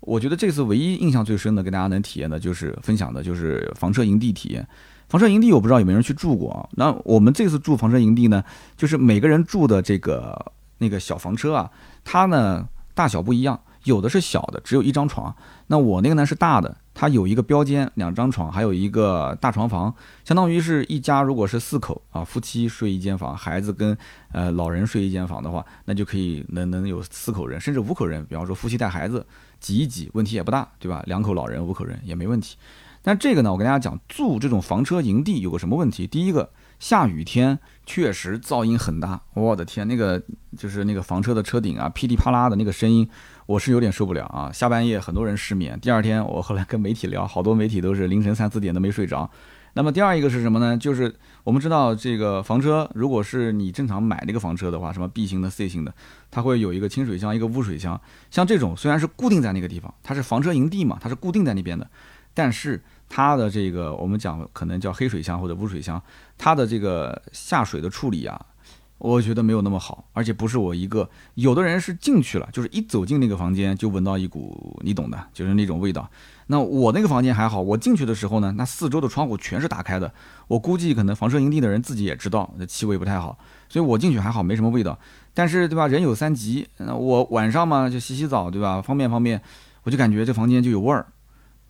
[0.00, 4.66] 我觉得这次唯一印象最深的，给大家能体验的就是分享的就是房车营地体验。
[5.08, 6.68] 房车营地我不知道有没有人去住过啊？
[6.72, 8.44] 那我们这次住房车营地呢，
[8.76, 11.70] 就是每个人住的这个那个小房车啊，
[12.04, 13.58] 它呢大小不一样。
[13.88, 15.34] 有的是小的，只有一张床。
[15.68, 19.92] 那我那个呢是大的，它有一个标间，两张床，还有一个大床房，
[20.24, 23.96] 相当于是一家如果是四口啊，夫妻睡一间房，孩子跟
[24.32, 28.24] 呃老人睡一间房的话，那就可以能能有四口人，甚至五口人。
[28.26, 29.26] 比方说夫妻带孩子
[29.58, 31.02] 挤一挤，问题也不大，对吧？
[31.06, 32.56] 两口老人五口人也没问题。
[33.02, 36.06] 但这个呢，我跟大家讲，住这种房车营地有个什么问题？
[36.06, 36.50] 第一个。
[36.78, 40.22] 下雨天确实噪音很大，我的天，那个
[40.56, 43.08] 就是那个房车的车顶啊，噼里啪啦的那个声音，
[43.48, 44.52] 我是有点受不了啊。
[44.52, 49.30] 下半夜很多人失眠，第二天我后来跟媒体聊，好多媒体都是凌晨三四点都没睡着。
[49.72, 50.76] 那么第二一个是什么呢？
[50.76, 55.94] 就是我们知道这个房车，如果是你正常买那个房车的话，什么 B 型的、C 型的，
[56.30, 57.98] 它会有一个清水箱、一个污水箱。
[58.30, 61.88] 像这种虽然是固定在那个地方，它是房车营地嘛，它是固定在那边的，
[62.34, 62.82] 但是。
[63.10, 65.98] 它的这个我们讲可能叫黑水箱或者污水箱，
[66.36, 68.38] 它的这个下水的处理啊，
[68.98, 76.10] 我觉得没有那么好，而且不是我一个，有的人是进去了，就是一走进那个房间就闻到一股你懂的，就是那种味道。
[76.48, 80.12] 那我那个房间还好，我进去的时候呢，那四周的窗户全是打开的，
[80.48, 83.38] 我估计可能房车营地的人自己也知道那气味不太好，
[83.68, 84.98] 所以我进去还好没什么味道。
[85.34, 89.40] 但是对吧，人有三急，我晚上嘛就洗洗澡对吧，方便方便，
[89.84, 91.06] 我就感觉这房间就有味儿。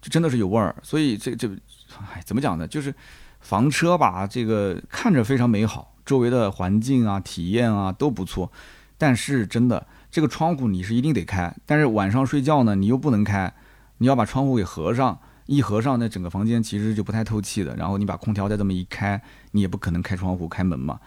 [0.01, 1.49] 就真的是有味儿，所以这这，
[2.15, 2.69] 哎，怎么讲呢？
[2.69, 2.95] 就是
[3.41, 8.51] 房车吧，这个看着非常美好，周围的环境啊、体验啊都不错。
[8.97, 13.53] 但是真的，这个窗户你是一定得开，但是晚上睡觉呢，你又不能开，
[13.99, 15.21] 你要把窗户给合上。
[15.45, 17.77] 一合上，那整个房间其实就不太透气的。
[17.77, 20.99] 然后你把空调再这么一开，你也不可能开窗户、开门嘛。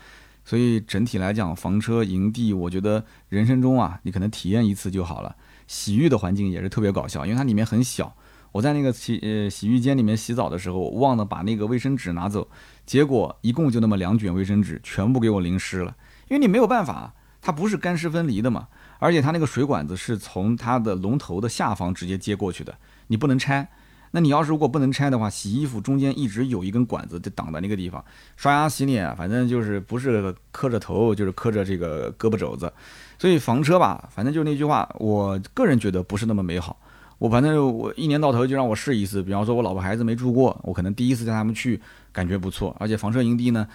[0.45, 5.35] 所以整体来讲，房车营地，我觉得人生中啊，你可能体验一次就好了。
[5.67, 8.15] 洗浴的环境也是特别搞笑，因为它里面很小。
[8.51, 12.47] 我在那个洗呃洗浴间里面洗澡的时候，忘了把那个卫生纸拿走，
[12.85, 15.95] 结果一共就那么两卷卫生纸，全部给我淋湿了。
[16.27, 18.67] 因为你没有办法，它不是干湿分离的嘛，
[18.99, 22.75] 而且它那个水管子是从它的龙头的下方直接接过去的，
[23.07, 23.69] 你不能拆。
[24.13, 28.03] 那你要是如果不能拆的话，洗衣服中间一直有一根管子就挡在那个地方，
[28.35, 32.73] 刷牙洗脸，反正就是不是磕着头就是磕着这个胳膊肘子。
[33.17, 36.77] 所以房车吧，反正就那句话，我个人觉得不是那么美好。
[37.21, 41.79] 我反正我一年到头就让我试一次，比方说我老婆孩子没住过，我可能第一次带他们去，
[42.11, 42.75] 感觉不错。
[42.79, 43.67] 而且房车营地呢，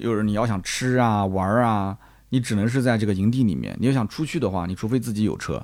[0.00, 1.98] 就是你要想吃啊玩啊，
[2.30, 3.76] 你只能是在这个营地里面。
[3.78, 5.62] 你要想出去的话，你除非自己有车，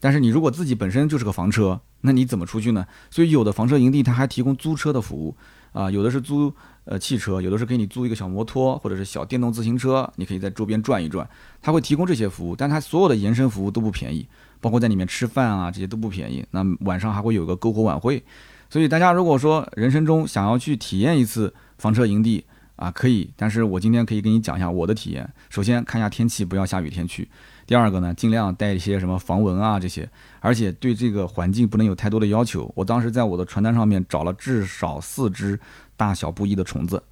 [0.00, 2.84] 但是你如果自己本身就是个房车，那你怎么出去呢？
[3.12, 5.36] 所以有的房车营地它还提供租车的服务
[5.70, 6.52] 啊，有的是租
[6.84, 11.30] 呃汽车，有的是给你租一个小摩托或者是小电动自行车，你可以在周边转一转，
[11.60, 14.26] 它会提供这些服务，但它所有的延伸服务都不便宜。
[14.62, 16.42] 包括在里面吃饭啊，这些都不便宜。
[16.52, 18.22] 那晚上还会有个篝火晚会，
[18.70, 22.44] 所以大家如果说人生中想要去体验一次房车营地
[22.76, 23.30] 啊，可以。
[23.36, 25.28] 但是我今天可以跟你讲一下我的体验。
[25.50, 27.28] 首先看一下天气，不要下雨天去。
[27.66, 30.08] 第二个呢，尽量带一些什么防蚊啊这些，
[30.40, 32.70] 而且对这个环境不能有太多的要求。
[32.74, 35.58] 我当时在我的传单上面找了至少四只
[35.96, 37.02] 大小不一的虫子。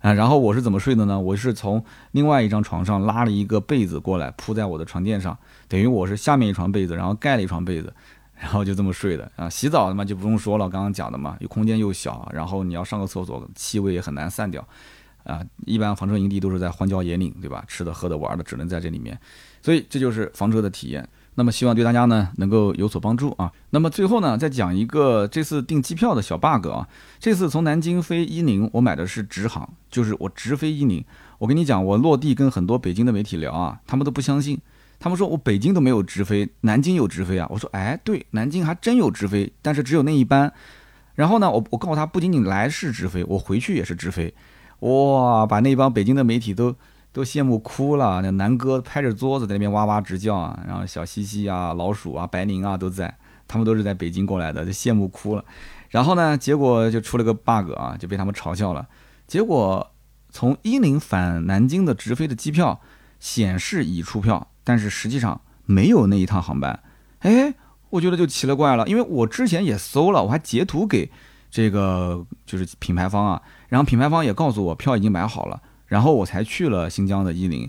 [0.00, 1.20] 啊，然后我是怎么睡的呢？
[1.20, 5.36] 我是从另外一张床上拉了一个被子过来铺在我的床垫上，
[5.68, 7.92] 等于我是下面一床被子，然后盖了一床被子，
[8.34, 9.48] 然后就这么睡的啊。
[9.48, 14.66] 洗澡的嘛就不用说了，刚刚讲的嘛，又空间又小，然后你要上个厕所，气味也很难散掉，
[15.24, 17.62] 啊，一般房车营地都是在荒郊野岭，对吧？
[17.68, 19.18] 吃的、喝的、玩的只能在这里面，
[19.60, 21.06] 所以这就是房车的体验。
[21.40, 23.50] 那么希望对大家呢能够有所帮助啊。
[23.70, 26.86] 那么最后呢，再讲一个这次订机票的小 bug 啊。
[27.18, 31.02] 这次从南京飞伊宁，我买的是直航，就是我直飞伊宁。
[31.38, 34.60] 我跟你讲，我落地跟很多北京的媒体聊啊，他们都不相信，
[34.98, 37.46] 他们说我北京都没有直飞，南京有直飞啊。
[37.48, 40.52] 我说，哎，对，南京还真有直飞，但是只有那一班。
[41.14, 44.34] 然后呢，我我告诉他，不仅仅来是直飞，我回去也是直飞。
[44.80, 46.76] 哇，把那帮北京的媒体都。
[47.12, 53.16] 都羡慕哭了，那南哥拍着桌子在那边哇哇直叫啊，然后小西西啊、老鼠啊、白宁啊都在，
[53.48, 55.44] 他们都是在北京过来的，就羡慕哭了。
[55.88, 58.86] 然后呢，结果就出了个 bug 啊，就被他们嘲笑了。
[59.26, 59.90] 结果
[60.30, 62.80] 从伊宁返南京的直飞的机票
[63.18, 66.80] 显示已出票，但是实际上没有那一趟航班。
[67.20, 67.52] 哎，
[67.90, 71.10] 我觉得就奇了怪了，因为我之前也搜了，我还截图给
[71.50, 75.60] 这个就是品牌方啊，然后品牌方也告诉我票已经买好了。
[75.90, 77.68] 然后我才去了新疆的伊宁，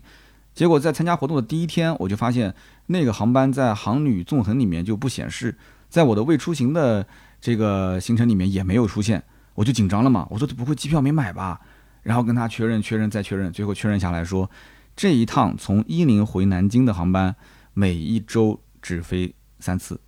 [0.53, 2.53] 结果在参加活动的第一天，我就发现
[2.85, 5.57] 那个航班在航旅纵横里面就不显示，
[5.89, 7.07] 在我的未出行的
[7.41, 9.23] 这个行程里面也没有出现，
[9.55, 10.27] 我就紧张了嘛。
[10.29, 11.59] 我说不会机票没买吧？
[12.03, 14.47] 然后跟他确认、确认再确认，最后确认下来说，
[14.95, 17.35] 这一趟从伊宁回南京的航班
[17.73, 19.99] 每一周只飞三次，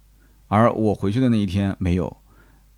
[0.49, 2.15] 而我回去的那一天没有。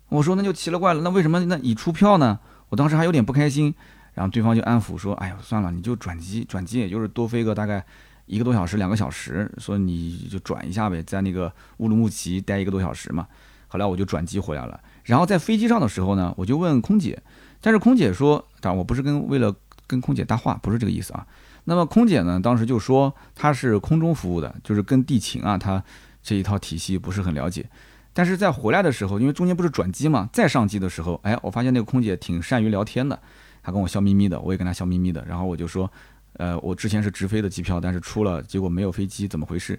[0.08, 2.38] 我说那就奇了怪了，那为什么那已出票呢？
[2.70, 3.74] 我当时还有点不开心，
[4.16, 7.84] 然后对方就安抚说：“哎呀，算了，你就转机，转机也就是多飞个大概
[8.24, 13.28] 一个多小时、两个小时，说你就转一下呗，在那个乌鲁木齐待一个多小时嘛。”
[13.68, 14.80] 后来我就转机回来了。
[15.04, 17.22] 然后在飞机上的时候呢，我就问空姐，
[17.60, 19.54] 但是空姐说：“当然我不是跟为了
[19.86, 21.26] 跟空姐搭话，不是这个意思啊。”
[21.68, 25.82] 那么空姐呢，当时就说她是空中服务的，就是跟地勤啊，她
[26.22, 27.68] 这一套体系不是很了解。
[28.12, 33.20] 但是在回来的时候，因为中间不是转机嘛，再上机的时候，哎，我发现那个空姐挺善于聊天的，
[33.66, 35.24] 他跟我笑眯眯的，我也跟他笑眯眯的。
[35.26, 35.90] 然后我就说，
[36.34, 39.76] 呃，我之前是直飞的机票，但是出了结果没有飞机，怎么回事？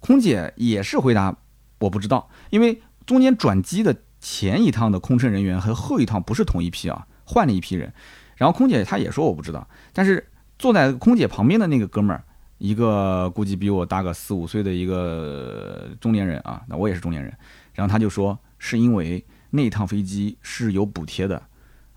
[0.00, 1.36] 空姐也是回答
[1.78, 7.92] 我不知道，因为中间转机的前一趟的空乘人员和后一趟不是同一批啊，换了一批人。
[8.34, 10.28] 然后空姐她也说我不知道，但是
[10.58, 12.24] 坐在空姐旁边的那个哥们儿，
[12.58, 17.32] 一个估计比我大个四五岁的一个中年人啊，那我也是中年人。
[17.72, 21.40] 然后他就说，是因为那趟飞机是有补贴的，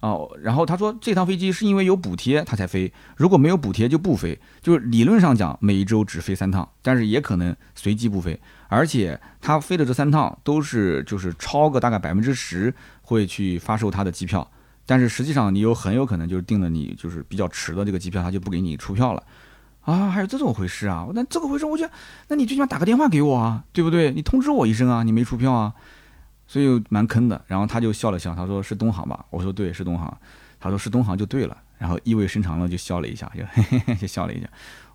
[0.01, 12.73] 哦，然后他说这趟飞机是因为有补贴他才飞，如果没有补贴就不飞，就是理论上讲每一周只飞三趟，但是也可能随机不飞，而且他飞的这三趟都是就是超个大概百分之十
[13.03, 14.49] 会去发售他的机票，
[14.85, 19.23] 但是实际上你有很有可能就是订了你就是比较迟的这个机票，他就不给你出票了。
[19.81, 21.07] 啊，还有这种回事啊？
[21.13, 21.91] 那这个回事，我觉得，
[22.27, 24.11] 那你最起码打个电话给我啊，对不对？
[24.11, 25.73] 你通知我一声啊，你没出票啊，
[26.51, 27.41] 所以蛮坑的。
[27.47, 29.25] 然后他就笑了笑，他说是东航吧？
[29.29, 30.17] 我说对，是东航。
[30.59, 34.49] 他说是东航就对了，然后意味深长的就笑了一下，就嘿嘿 嘿，就笑了一下。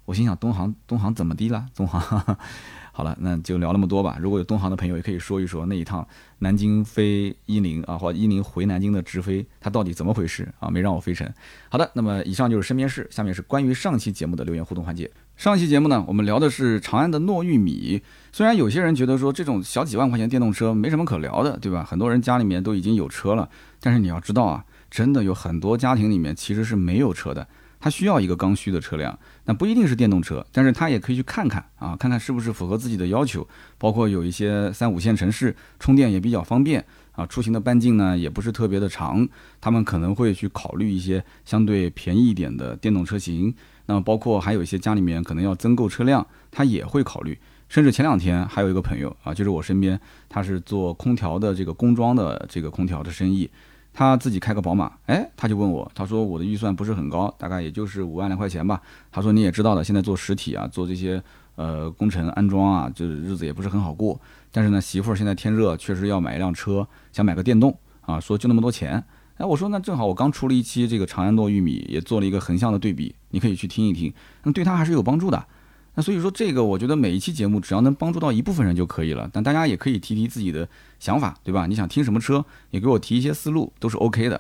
[0.05, 1.65] 我心想，东航，东航怎么的了？
[1.75, 2.01] 东航。
[2.93, 4.17] 好了，那就聊那么多吧。
[4.21, 6.07] 如果有东航的朋友，也可以说一说那一趟
[6.39, 10.71] 南京飞伊宁啊，或伊宁回南京的直飞，它到底怎么回事啊？
[10.71, 11.31] 没让我飞成。
[11.69, 15.11] 好的，那么以上就是身边事，下面是关于上期节目的留言互动环节。
[15.37, 18.03] 上期节目呢，我们聊的是长安的糯玉米。
[18.37, 21.83] 虽然有些人觉得说这种小几万块钱电动车没什么可聊的，对吧？
[21.83, 23.49] 很多人家里面都已经有车了，
[23.81, 27.49] 但是你要知道啊，真的有很多家庭里面其实是没有车的。
[27.81, 33.49] 他需要一个刚需的车辆，那不一定是电动车，但是他也可以去看看啊，看看是不是符合自己的要求。
[33.79, 39.27] 包括有一些三五线城市充电也比较方便啊，出行的半径呢也不是特别的长，
[39.63, 43.55] 他们可能会去考虑一些相对便宜一点的电动车型。
[43.87, 47.39] 那么包括还有一些家里面可能要增购车辆，他也会考虑。
[47.69, 49.99] 甚至前两天还有一个朋友啊，就是我身边，
[50.29, 53.49] 他是做空调的这个工装的这个空调的生意。
[53.93, 58.81] 他自己开个宝马，哎，他就问我，他说我的预算不是很高，大概也就是五万来块钱吧。
[59.11, 61.23] 他说你也知道的，现在做实体啊，做这些
[61.55, 64.21] 呃工程安装啊，就是日子也不是很好过。
[64.53, 69.03] 但是呢，媳妇儿现在天热，确实要买一辆车，想买个电动啊，说就那么多钱。
[69.39, 74.13] 哎，我说那正好，我刚出了一期这个长安糯玉米，也做了一个横向的对比，你可以去听一听，
[74.43, 75.47] 那对他还是有帮助的。
[75.97, 79.29] 那所以说，这个我觉得每一期节目只要能帮助到一部分人就可以了。
[79.33, 80.69] 但大家也可以提提自己的
[81.01, 81.67] 想法，对吧？
[81.67, 84.39] 你想听什么车，也给我提一些思路，都是 OK 的。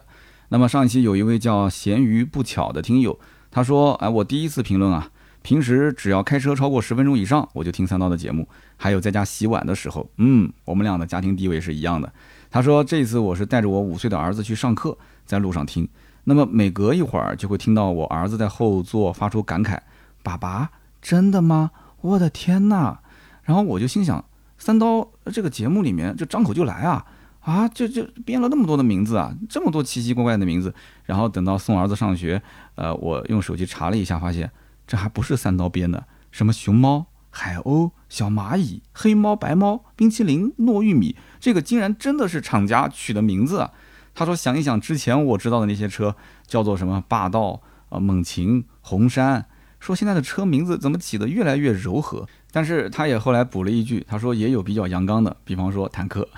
[0.50, 3.18] 那么上一期有一位叫咸鱼不巧的听友，
[3.50, 8.46] 他说：“哎，我第一次评论啊，平时只要开车超过十分钟以上，我就听三刀的节目。
[8.76, 12.12] 还有在家洗碗的时候，嗯，我们俩的家庭地位是一样的。”
[12.50, 15.88] 他说：“这次我是带着我五岁的儿子去上课，在路上听，
[16.24, 19.78] 那么每隔一会儿就会听到我儿子在后座发出感慨
[20.22, 20.68] ：‘爸爸。’”
[21.06, 21.70] 真的吗？
[22.00, 22.98] 我的天呐！
[23.44, 24.24] 然后我就心想，
[24.58, 27.06] 三刀这个节目里面就张口就来啊
[27.42, 30.74] 啊，就就编了那么多的名字啊，这么多奇奇怪怪的名字。
[31.04, 32.42] 然后等到送儿子上学，
[32.74, 34.50] 呃，我用手机查了一下，发现
[34.84, 43.70] 这还不是三刀编的，什么熊猫、海鸥、小蚂蚁、黑猫、白猫、冰淇淋、糯玉米，这个竟然真的是厂家取的名字啊！
[44.12, 46.16] 他说想一想之前我知道的那些车，
[46.48, 49.46] 叫做什么霸道啊、猛禽、红山。
[49.80, 52.26] 说现在的车名字怎么起的越来越柔和？
[52.50, 56.28] 但是他也后来补了一句，他说也有比较阳刚的，比方说坦克。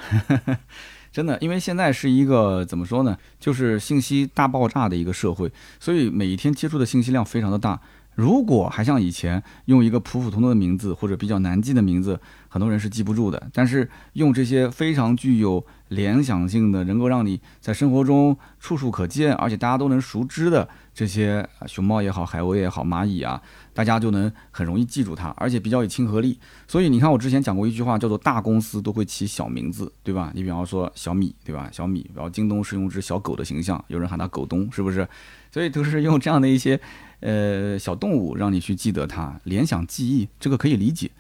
[1.10, 7.80] 真的，因为现在是一个怎么说呢，就是信息大爆炸的一个社会，所以每一天接触的信息量非常的大。
[8.14, 13.50] 如果还像以前用一个普普通通的名字或者比较难记的名字，很多人是记不住的。
[13.52, 23.40] 但是用这些非常具有联想性的，能够让你在生活中处处可见，而且大家都能熟知的这些熊猫也好、海鸥也好、蚂蚁啊，
[23.72, 26.38] 大家就能很容易记住它，而且比较有亲和力。
[26.66, 30.30] 所以你看，我之前讲过一句话，叫做大公司都会起小名字，对吧？
[30.34, 31.68] 你比方说小米，对吧？
[31.72, 35.08] 小米，然后京东是用只小狗的形象，有人喊它狗东，是不是？
[35.50, 36.80] 所以都是用这样的一些。
[37.20, 41.10] 呃，小动物让你去记得它，联想记忆，这个可以理解。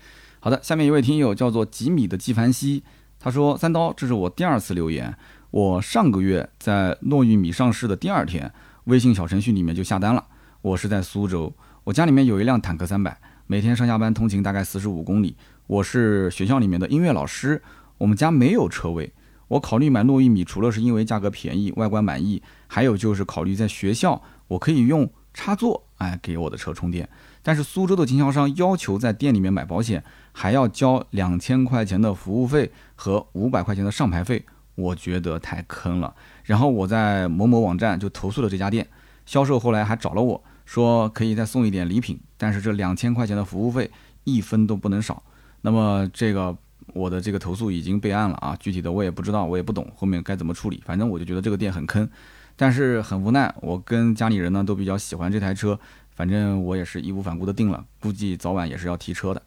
[0.40, 2.84] 好的，下面一位听友叫做吉米的纪梵希，
[3.18, 5.16] 他说：“三刀，这是我第二次留言。
[5.50, 8.52] 我上个月在糯玉米上市的第二天，
[8.84, 10.24] 微信小程序里面就下单了。
[10.62, 15.36] 我是在苏州，我家里面有一辆坦克三百，每天上下班通勤大概四十五公里。
[15.66, 17.60] 我是学校里面的音乐老师，
[17.98, 19.12] 我们家没有车位。
[19.48, 27.08] 我考虑买糯玉米，除了是因为价格便宜、外观满意，还有就是考虑在学校我可以用插座，哎，给我的车充电。
[27.42, 34.44] 但是苏州的经销商要求在店里面买保险。”还要交两千块钱的服务费和五百块钱的上牌费，
[34.76, 36.14] 我觉得太坑了。
[36.44, 38.86] 然后我在某某网站就投诉了这家店，
[39.26, 43.90] 销售后来还找了我说可以再送一点礼品，但是这两千块钱的服务费
[44.22, 45.20] 一分都不能少。
[45.62, 46.56] 那么这个
[46.94, 50.80] 我的这个投诉已经备案了啊，具体的我也不知道，我也不懂后面该怎么处理。
[50.86, 52.08] 反正我就觉得这个店很坑，
[52.54, 55.80] 但是很无奈，我跟家里人呢都比较喜欢这台车，
[56.18, 59.40] 反正我也是义无反顾的定了，估计早晚也是要提车的。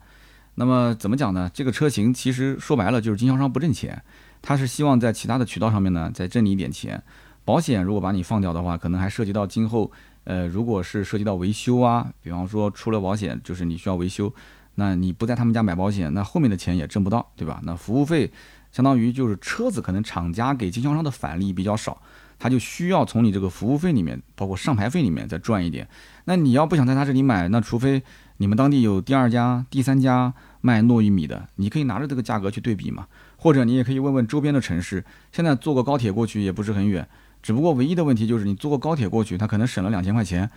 [0.56, 1.52] 那么怎么讲呢？
[1.54, 4.02] 这个车型其实说白了就是经销商不挣钱，
[4.42, 7.04] 他是希望在其他的渠道上面呢再挣你一点钱。
[7.44, 9.92] 保险如果把你放掉的话，可能还涉及到今后，
[10.24, 14.34] 呃，如果是涉及到维修啊，比方说出了保险就是你需要维修，
[14.76, 17.60] 那你不在他们家买保险，那后面的钱也挣不到，对吧？
[17.64, 18.32] 那服务费
[18.72, 22.02] 相当于就是车子可能厂家给经销商的返利比较少，
[22.40, 25.88] 他就需要从你这个服务费里面，包括上牌费里面再赚一点。
[26.26, 28.04] 那你要不想在他这里买，那除非。
[28.38, 33.06] 你们当地有第二家、第三家卖糯玉米的，你可以拿着这个价格去对比嘛，
[33.38, 37.08] 或者你也可以问问周边的城市，现在坐个高铁过去也不是很远，
[37.44, 40.50] 只不过唯一的问题就是你坐个高铁过去，他可能省了两千块钱，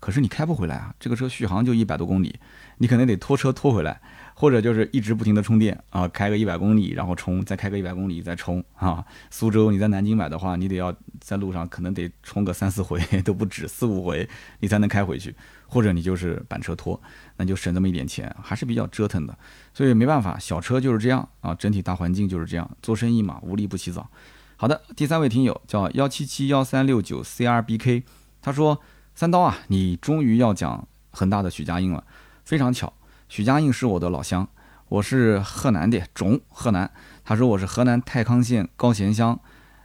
[0.00, 2.38] 可是你开不回来啊，这个车续航就一百多公里，
[2.76, 4.02] 你可能得拖车拖回来。
[4.40, 9.04] 或者就是一直不停的充电啊，开个一百公里，然后充，再开个一百公里再充啊。
[9.28, 14.26] 苏州你在南京买的话，你得要在路上可能得充个三四回都不止，四五回
[14.60, 15.36] 你才能开回去。
[15.66, 16.98] 或者你就是板车拖，
[17.36, 19.38] 那就省这么一点钱，还是比较折腾的。
[19.74, 24.08] 所以没办法，小车就是这样啊，整体大环境就是这样，做生意嘛，无利不起早。
[24.56, 28.04] 好的，第三位听友叫幺七七幺三六九 C R B K，
[28.40, 28.80] 他说
[29.14, 32.02] 三刀啊，你终于要讲恒大的许家印了，
[32.46, 32.90] 非常巧。
[33.30, 34.48] 许家印是我的老乡，
[34.88, 36.90] 我是河南的种河南。
[37.24, 39.38] 他说我是河南太康县高贤乡，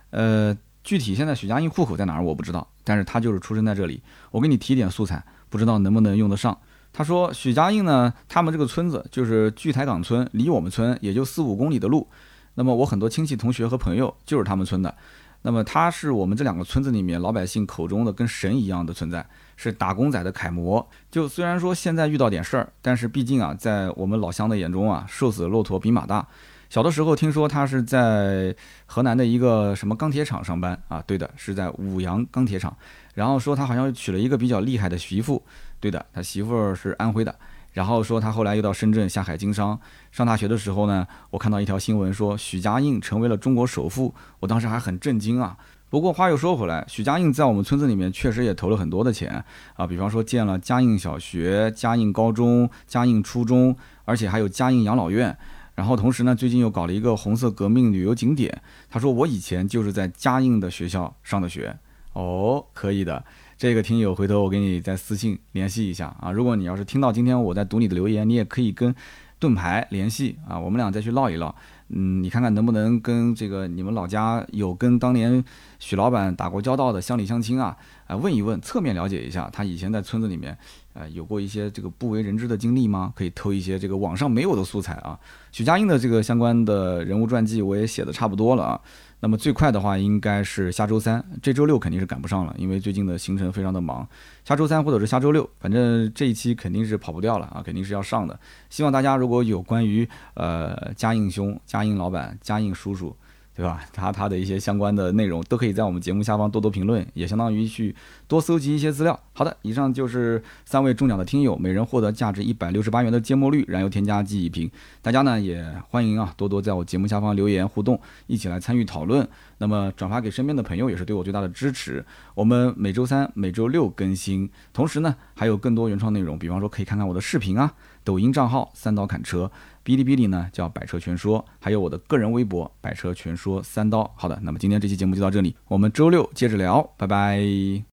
[0.10, 4.02] 呃，具体现在许家印户口在哪儿我不知道，但是他就是出生在这里。
[4.32, 6.58] 我给你提点素材，不知道能不能用得上。
[6.91, 12.10] 他说许家印呢，他们这个村子就是巨台岗村，离我们村也就四五公里的路。
[12.56, 14.98] 那么我很多亲戚同学和朋友就是他们村的。
[15.43, 19.24] 那么他是我们这两个村子里面老百姓口中的跟神一样的存在。
[19.56, 20.88] 是打工仔的楷模。
[21.12, 26.28] 就虽然说现在遇到点事儿，但是毕竟啊，在我们老乡的眼中啊，瘦死骆驼比马大。
[26.68, 28.53] 小的时候听说他是在
[28.86, 32.76] 河南的一个什么钢铁厂上班啊，对的，是在五羊钢铁厂。
[33.14, 35.41] 然后说他好像娶了一个比较厉害的媳妇，
[35.80, 37.34] 对的，他媳妇儿是安徽的。
[37.72, 39.80] 然后说他后来又到深圳下海经商。
[40.12, 45.56] 上大学的时候呢，我看到一条新闻说许家印成为了中国首富，我当时还很震惊啊。
[45.96, 49.41] 不过话又说回来，许家印在我们村子里面确实也投了很多的钱
[49.76, 53.74] 啊，比方说建了嘉印小学、嘉印高中、嘉印初中，
[54.04, 55.38] 而且还有嘉印养老院。
[55.74, 58.62] 然后同时呢，最近又搞了一个红色革命旅游景点。
[58.89, 61.74] 他说我以前就是在嘉印的学校上的学。
[62.12, 63.24] 哦，可以的，
[63.58, 66.30] 这个听友回头我给你再私信联系一下啊。
[66.30, 68.93] 如果你要是听到今天我在读你的留言，你也可以跟
[69.39, 71.56] 盾牌联系啊，我们俩再去唠一唠。
[71.90, 75.44] 嗯，你看看能不能跟这个你们老家有跟当年
[75.78, 77.78] 许老板打过交道的乡里乡亲啊，
[78.08, 80.58] 啊问一问，侧面了解一下他以前在村子里面，
[80.94, 83.14] 呃有过一些这个不为人知的经历吗？
[83.16, 85.20] 可以偷一些这个网上没有的素材啊。
[85.52, 88.82] 许家印的这个相关的人物传记我也写的差不多了啊。
[89.26, 94.07] 那么最快的话应该是下周三，这周六肯定是赶不上了，因为最近的行程非常的忙。
[94.43, 98.39] 下周三或者是下周六，反正这一期肯定是跑不掉了啊，肯定是要上的。
[98.69, 103.17] 希望大家如果有关于呃嘉应兄、嘉应老板、嘉应叔叔。
[103.56, 103.80] 对吧？
[103.93, 107.95] 他他的一些相关的内容都可以在我们节目下方多多评论，也相当于去
[108.28, 109.18] 多搜集一些资料。
[109.32, 114.70] 好的，以上就是三位中奖的听友，每人获得价值一百六十八元的芥末绿燃油添加剂一瓶。
[115.01, 117.97] 大家呢也欢迎啊，多多在我节目下方留言互动，
[118.28, 119.26] 一起来参与讨论。
[119.58, 122.06] 那么转发给身边的朋友也是对我最大的支持。
[122.34, 129.49] 我们每周三、每周六更新，同时呢还有更多原创内容，比方说可以看看我的视频啊，抖音账号三刀砍车。
[129.86, 134.12] 哔哩哔哩呢叫百车全说，还有我的个人微博百车全说三刀。
[134.18, 137.86] 好的，那么今天这期节目就到这里，我们周六接着聊，拜拜。